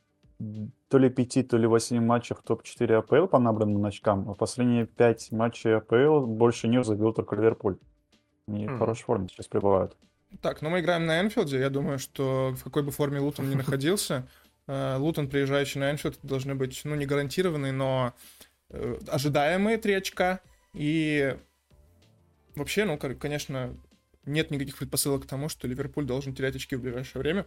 то 0.88 0.98
ли 0.98 1.08
пяти, 1.08 1.42
то 1.42 1.56
ли 1.56 1.66
восьми 1.66 2.00
матчах 2.00 2.42
топ-4 2.42 2.94
АПЛ 2.94 3.26
по 3.26 3.38
набранным 3.38 3.84
очкам, 3.84 4.28
а 4.28 4.34
последние 4.34 4.86
пять 4.86 5.30
матчей 5.30 5.76
АПЛ 5.76 6.26
больше 6.26 6.68
не 6.68 6.82
забил 6.82 7.12
только 7.12 7.36
Ливерпуль. 7.36 7.78
Они 8.48 8.66
mm. 8.66 8.74
в 8.74 8.78
хорошей 8.78 9.04
форме 9.04 9.28
сейчас 9.28 9.46
пребывают. 9.46 9.96
Так, 10.40 10.62
ну 10.62 10.70
мы 10.70 10.80
играем 10.80 11.06
на 11.06 11.20
Энфилде. 11.20 11.58
Я 11.58 11.70
думаю, 11.70 11.98
что 11.98 12.54
в 12.56 12.64
какой 12.64 12.82
бы 12.82 12.90
форме 12.90 13.20
Лутон 13.20 13.50
ни 13.50 13.54
находился, 13.54 14.28
э, 14.66 14.96
Лутон, 14.96 15.28
приезжающий 15.28 15.80
на 15.80 15.90
Энфилд, 15.90 16.18
должны 16.22 16.54
быть, 16.54 16.80
ну, 16.84 16.94
не 16.94 17.06
гарантированные, 17.06 17.72
но 17.72 18.14
э, 18.70 18.98
ожидаемые 19.08 19.78
три 19.78 19.94
очка. 19.94 20.40
И 20.74 21.36
вообще, 22.54 22.84
ну, 22.84 22.96
конечно, 22.96 23.76
нет 24.24 24.50
никаких 24.50 24.78
предпосылок 24.78 25.24
к 25.24 25.28
тому, 25.28 25.48
что 25.48 25.68
Ливерпуль 25.68 26.06
должен 26.06 26.34
терять 26.34 26.56
очки 26.56 26.76
в 26.76 26.80
ближайшее 26.80 27.20
время. 27.20 27.46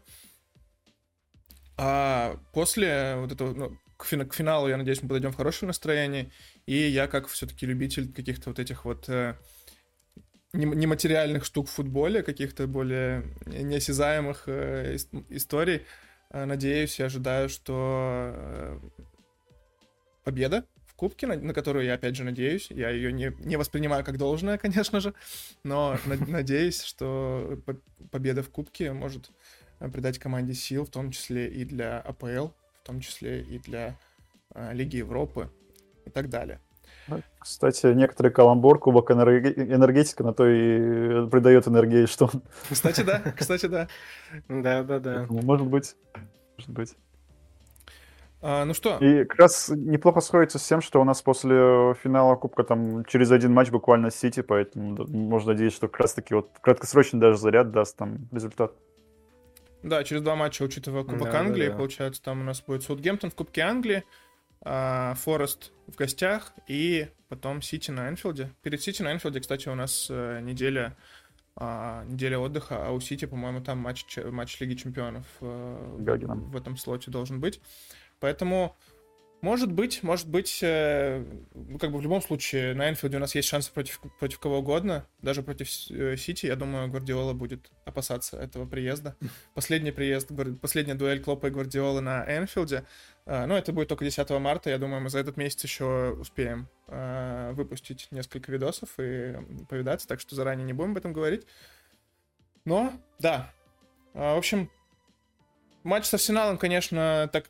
А 1.77 2.39
после 2.53 3.15
вот 3.17 3.31
этого, 3.31 3.53
ну, 3.53 3.77
к, 3.97 4.05
фин- 4.05 4.27
к 4.27 4.33
финалу, 4.33 4.67
я 4.67 4.77
надеюсь, 4.77 5.01
мы 5.01 5.09
подойдем 5.09 5.31
в 5.31 5.37
хорошем 5.37 5.67
настроении. 5.67 6.31
И 6.65 6.75
я, 6.75 7.07
как 7.07 7.27
все-таки 7.27 7.65
любитель 7.65 8.11
каких-то 8.11 8.49
вот 8.49 8.59
этих 8.59 8.85
вот 8.85 9.09
э, 9.09 9.35
нематериальных 10.53 11.45
штук 11.45 11.67
в 11.67 11.71
футболе, 11.71 12.23
каких-то 12.23 12.67
более 12.67 13.23
неосязаемых 13.45 14.43
э, 14.47 14.97
историй, 15.29 15.85
э, 16.29 16.45
надеюсь 16.45 16.99
и 16.99 17.03
ожидаю, 17.03 17.49
что 17.49 18.31
э, 18.33 18.79
победа 20.23 20.65
в 20.85 20.95
Кубке, 20.95 21.27
на, 21.27 21.35
на 21.35 21.53
которую 21.53 21.85
я, 21.85 21.95
опять 21.95 22.15
же, 22.15 22.23
надеюсь. 22.23 22.71
Я 22.71 22.89
ее 22.89 23.11
не, 23.11 23.35
не 23.39 23.57
воспринимаю 23.57 24.03
как 24.05 24.17
должное, 24.17 24.57
конечно 24.59 24.99
же, 24.99 25.13
но 25.63 25.97
надеюсь, 26.27 26.81
что 26.81 27.59
победа 28.11 28.43
в 28.43 28.49
Кубке 28.49 28.93
может 28.93 29.31
придать 29.79 30.19
команде 30.19 30.53
сил, 30.53 30.85
в 30.85 30.89
том 30.89 31.11
числе 31.11 31.49
и 31.49 31.65
для 31.65 31.99
АПЛ, 31.99 32.47
в 32.81 32.85
том 32.85 33.01
числе 33.01 33.41
и 33.41 33.59
для 33.59 33.99
Лиги 34.71 34.97
Европы 34.97 35.51
и 36.05 36.09
так 36.09 36.29
далее. 36.29 36.61
Кстати, 37.39 37.87
некоторый 37.87 38.31
каламбур, 38.31 38.79
кубок 38.79 39.11
энергетика 39.11 40.23
на 40.23 40.33
то 40.33 40.47
и 40.47 41.29
придает 41.29 41.67
энергии, 41.67 42.05
что 42.07 42.29
Кстати, 42.69 43.01
да, 43.01 43.21
кстати, 43.37 43.67
да. 43.67 43.87
Да, 44.49 44.83
да, 44.83 44.99
да. 44.99 45.25
Может 45.29 45.67
быть, 45.67 45.95
может 46.57 46.71
быть. 46.71 46.95
А, 48.41 48.65
ну 48.65 48.73
что? 48.73 48.97
И 48.97 49.25
как 49.25 49.39
раз 49.39 49.69
неплохо 49.69 50.21
сходится 50.21 50.59
с 50.59 50.67
тем, 50.67 50.81
что 50.81 51.01
у 51.01 51.03
нас 51.03 51.21
после 51.21 51.95
финала 52.03 52.35
Кубка 52.35 52.63
там 52.63 53.03
через 53.05 53.31
один 53.31 53.53
матч 53.53 53.69
буквально 53.69 54.11
Сити, 54.11 54.41
поэтому 54.41 55.05
можно 55.07 55.53
надеяться, 55.53 55.77
что 55.77 55.87
как 55.87 56.01
раз 56.01 56.13
таки 56.13 56.33
вот 56.33 56.51
краткосрочный 56.61 57.19
даже 57.19 57.37
заряд 57.37 57.71
даст 57.71 57.97
там 57.97 58.27
результат. 58.31 58.73
Да, 59.81 60.03
через 60.03 60.21
два 60.21 60.35
матча, 60.35 60.63
учитывая 60.63 61.03
Кубок 61.03 61.31
да, 61.31 61.39
Англии, 61.39 61.67
да, 61.67 61.71
да. 61.71 61.77
получается, 61.77 62.21
там 62.21 62.41
у 62.41 62.43
нас 62.43 62.61
будет 62.61 62.83
Саутгемптон 62.83 63.31
в 63.31 63.35
Кубке 63.35 63.61
Англии, 63.61 64.03
Форест 64.65 65.71
в 65.87 65.95
гостях 65.95 66.53
и 66.67 67.07
потом 67.29 67.61
Сити 67.61 67.91
на 67.91 68.09
Энфилде. 68.09 68.51
Перед 68.63 68.81
Сити 68.81 69.01
на 69.01 69.11
Энфилде, 69.11 69.39
кстати, 69.39 69.69
у 69.69 69.75
нас 69.75 70.07
э, 70.09 70.39
неделя, 70.41 70.97
а, 71.55 72.03
неделя 72.05 72.39
отдыха, 72.39 72.87
а 72.87 72.91
у 72.91 72.99
Сити, 72.99 73.25
по-моему, 73.25 73.61
там 73.61 73.77
матч, 73.77 74.17
матч 74.17 74.59
Лиги 74.59 74.73
Чемпионов 74.75 75.25
э, 75.41 75.97
в 75.99 76.55
этом 76.55 76.77
слоте 76.77 77.11
должен 77.11 77.39
быть. 77.39 77.61
Поэтому 78.19 78.75
может 79.41 79.71
быть, 79.71 80.01
может 80.01 80.27
быть, 80.27 80.59
э, 80.63 81.23
ну, 81.53 81.77
как 81.77 81.91
бы 81.91 81.99
в 81.99 82.01
любом 82.01 82.21
случае 82.21 82.73
на 82.73 82.89
Энфилде 82.89 83.17
у 83.17 83.19
нас 83.19 83.35
есть 83.35 83.47
шансы 83.47 83.71
против, 83.71 84.01
против 84.19 84.39
кого 84.39 84.57
угодно, 84.57 85.05
даже 85.21 85.43
против 85.43 85.69
Сити, 85.69 86.47
я 86.47 86.55
думаю, 86.55 86.89
Гвардиола 86.89 87.33
будет 87.33 87.69
опасаться 87.85 88.37
этого 88.37 88.65
приезда. 88.65 89.15
Последний 89.53 89.91
приезд, 89.91 90.31
последняя 90.61 90.95
дуэль 90.95 91.21
Клопа 91.21 91.47
и 91.47 91.49
Гвардиолы 91.51 92.01
на 92.01 92.25
Энфилде, 92.25 92.85
э, 93.25 93.45
ну, 93.45 93.55
это 93.55 93.73
будет 93.73 93.89
только 93.89 94.05
10 94.05 94.29
марта, 94.31 94.69
я 94.69 94.77
думаю, 94.77 95.01
мы 95.01 95.09
за 95.09 95.19
этот 95.19 95.37
месяц 95.37 95.63
еще 95.63 96.15
успеем 96.19 96.67
э, 96.87 97.51
выпустить 97.53 98.07
несколько 98.11 98.51
видосов 98.51 98.89
и 98.99 99.35
повидаться, 99.69 100.07
так 100.07 100.19
что 100.19 100.35
заранее 100.35 100.65
не 100.65 100.73
будем 100.73 100.91
об 100.91 100.97
этом 100.97 101.13
говорить. 101.13 101.45
Но, 102.65 102.93
да, 103.19 103.51
э, 104.13 104.19
в 104.19 104.37
общем, 104.37 104.69
матч 105.83 106.05
с 106.05 106.13
Арсеналом, 106.13 106.57
конечно, 106.57 107.29
так 107.31 107.49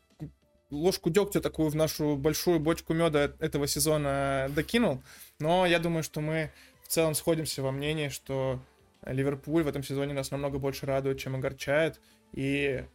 ложку 0.70 1.10
дегтя 1.10 1.42
такую 1.42 1.70
в 1.70 1.76
нашу 1.76 2.16
большую 2.16 2.60
бочку 2.60 2.94
меда 2.94 3.32
этого 3.40 3.68
сезона 3.68 4.48
докинул. 4.50 5.02
Но 5.40 5.66
я 5.66 5.80
думаю, 5.80 6.04
что 6.04 6.22
мы 6.22 6.52
в 6.84 6.88
целом 6.88 7.16
сходимся 7.16 7.62
во 7.62 7.72
мнении, 7.72 8.10
что 8.10 8.60
Ливерпуль 9.06 9.64
в 9.64 9.68
этом 9.68 9.84
сезоне 9.84 10.14
нас 10.14 10.32
намного 10.32 10.60
больше 10.60 10.86
радует, 10.86 11.20
чем 11.20 11.36
огорчает. 11.36 12.00
И, 12.34 12.86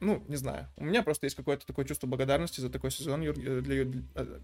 ну, 0.00 0.22
не 0.28 0.36
знаю, 0.36 0.68
у 0.76 0.84
меня 0.84 1.02
просто 1.02 1.26
есть 1.26 1.36
какое-то 1.36 1.66
такое 1.66 1.84
чувство 1.84 2.06
благодарности 2.06 2.60
за 2.60 2.70
такой 2.70 2.90
сезон 2.90 3.20
Юр... 3.20 3.34
для 3.34 3.86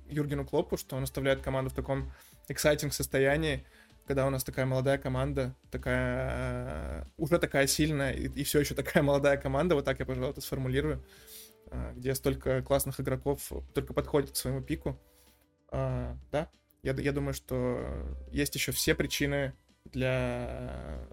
Юргену 0.09 0.45
Клопу, 0.45 0.77
что 0.77 0.97
он 0.97 1.05
оставляет 1.05 1.43
команду 1.43 1.71
в 1.71 1.75
таком 1.75 2.13
эксайтинг 2.49 2.93
состоянии, 2.93 3.65
когда 4.07 4.27
у 4.27 4.31
нас 4.31 4.45
такая 4.45 4.67
молодая 4.67 4.99
команда, 4.99 5.55
такая 5.71 7.09
уже 7.17 7.39
такая 7.39 7.67
сильная 7.67 8.13
и, 8.13 8.29
и 8.29 8.45
все 8.45 8.61
еще 8.61 8.75
такая 8.75 9.03
молодая 9.03 9.37
команда, 9.37 9.75
вот 9.75 9.85
так 9.85 9.99
я, 9.99 10.07
пожалуй, 10.07 10.31
это 10.31 10.41
сформулирую. 10.41 11.05
Где 11.95 12.15
столько 12.15 12.63
классных 12.63 13.01
игроков 13.01 13.51
только 13.73 13.95
подходит 13.95 14.33
к 14.33 14.37
своему 14.37 14.61
пику. 14.61 15.01
А, 15.71 16.17
да, 16.31 16.49
я, 16.83 16.93
я 16.93 17.11
думаю, 17.11 17.35
что 17.35 18.07
есть 18.31 18.55
еще 18.55 18.71
все 18.71 18.95
причины 18.95 19.55
для 19.87 21.09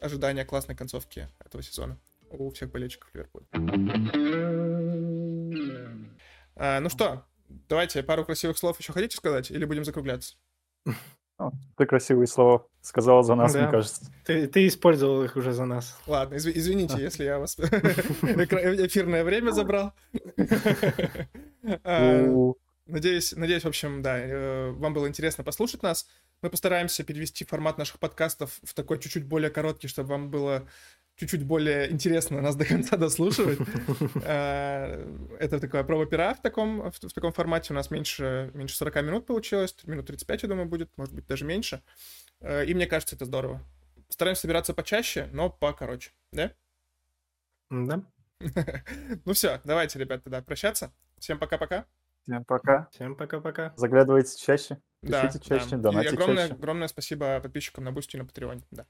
ожидания 0.00 0.44
классной 0.44 0.76
концовки 0.76 1.28
этого 1.44 1.62
сезона 1.62 1.98
у 2.30 2.50
всех 2.50 2.70
болельщиков 2.70 3.10
Ливерпуля. 3.14 3.46
А, 6.56 6.80
ну 6.80 6.88
что, 6.88 7.24
давайте 7.68 8.02
пару 8.02 8.24
красивых 8.24 8.56
слов 8.58 8.78
еще 8.78 8.92
хотите 8.92 9.16
сказать 9.16 9.50
или 9.50 9.64
будем 9.64 9.84
закругляться? 9.84 10.36
Ты 11.76 11.84
красивые 11.84 12.26
слова 12.26 12.66
сказал 12.80 13.22
за 13.22 13.34
нас, 13.34 13.52
да. 13.52 13.62
мне 13.62 13.70
кажется. 13.70 14.10
Ты, 14.24 14.46
ты 14.46 14.66
использовал 14.66 15.22
их 15.22 15.36
уже 15.36 15.52
за 15.52 15.66
нас. 15.66 15.98
Ладно, 16.06 16.36
изв- 16.36 16.52
извините, 16.54 16.96
если 16.98 17.24
я 17.24 17.38
вас 17.38 17.58
эфирное 17.60 19.22
время 19.22 19.50
забрал. 19.50 19.92
А, 21.84 22.52
надеюсь, 22.86 23.34
надеюсь, 23.36 23.64
в 23.64 23.68
общем, 23.68 24.00
да, 24.00 24.18
э, 24.18 24.70
вам 24.70 24.94
было 24.94 25.08
интересно 25.08 25.44
послушать 25.44 25.82
нас. 25.82 26.08
Мы 26.40 26.48
постараемся 26.48 27.04
перевести 27.04 27.44
формат 27.44 27.76
наших 27.76 27.98
подкастов 27.98 28.58
в 28.62 28.72
такой 28.72 28.98
чуть-чуть 28.98 29.26
более 29.26 29.50
короткий, 29.50 29.88
чтобы 29.88 30.10
вам 30.10 30.30
было 30.30 30.66
чуть-чуть 31.16 31.44
более 31.44 31.90
интересно 31.90 32.40
нас 32.40 32.56
до 32.56 32.64
конца 32.64 32.96
дослушивать. 32.96 33.58
Э, 34.22 35.06
это 35.38 35.60
такая 35.60 35.84
проба 35.84 36.06
пера 36.06 36.34
в 36.34 36.42
таком, 36.42 36.90
в, 36.90 36.98
таком 37.14 37.32
формате. 37.32 37.72
У 37.72 37.76
нас 37.76 37.90
меньше, 37.90 38.50
меньше 38.54 38.76
40 38.76 38.96
минут 39.02 39.26
получилось. 39.26 39.74
Минут 39.84 40.06
35, 40.06 40.42
я 40.42 40.48
думаю, 40.48 40.68
будет. 40.68 40.90
Может 40.96 41.14
быть, 41.14 41.26
даже 41.26 41.44
меньше. 41.44 41.82
Э, 42.40 42.64
и 42.64 42.74
мне 42.74 42.86
кажется, 42.86 43.16
это 43.16 43.24
здорово. 43.24 43.62
Стараемся 44.08 44.42
собираться 44.42 44.74
почаще, 44.74 45.28
но 45.32 45.50
покороче. 45.50 46.12
Да? 46.32 46.52
Да. 47.70 48.02
Ну 49.24 49.32
все, 49.32 49.60
давайте, 49.64 49.98
ребят, 49.98 50.22
тогда 50.22 50.42
прощаться. 50.42 50.92
Всем 51.18 51.38
пока-пока. 51.38 51.86
Всем 52.26 52.44
пока. 52.44 52.88
Всем 52.92 53.16
пока-пока. 53.16 53.72
Заглядывайте 53.76 54.36
чаще, 54.38 54.78
пишите 55.00 55.38
да, 55.38 55.44
чаще, 55.44 55.70
да. 55.70 55.90
донатите 55.90 56.14
и 56.14 56.16
огромное, 56.16 56.44
чаще. 56.44 56.54
огромное 56.54 56.88
спасибо 56.88 57.40
подписчикам 57.40 57.84
на 57.84 57.92
Бусти 57.92 58.16
и 58.16 58.18
на 58.18 58.26
Патреоне. 58.26 58.62
Да. 58.70 58.86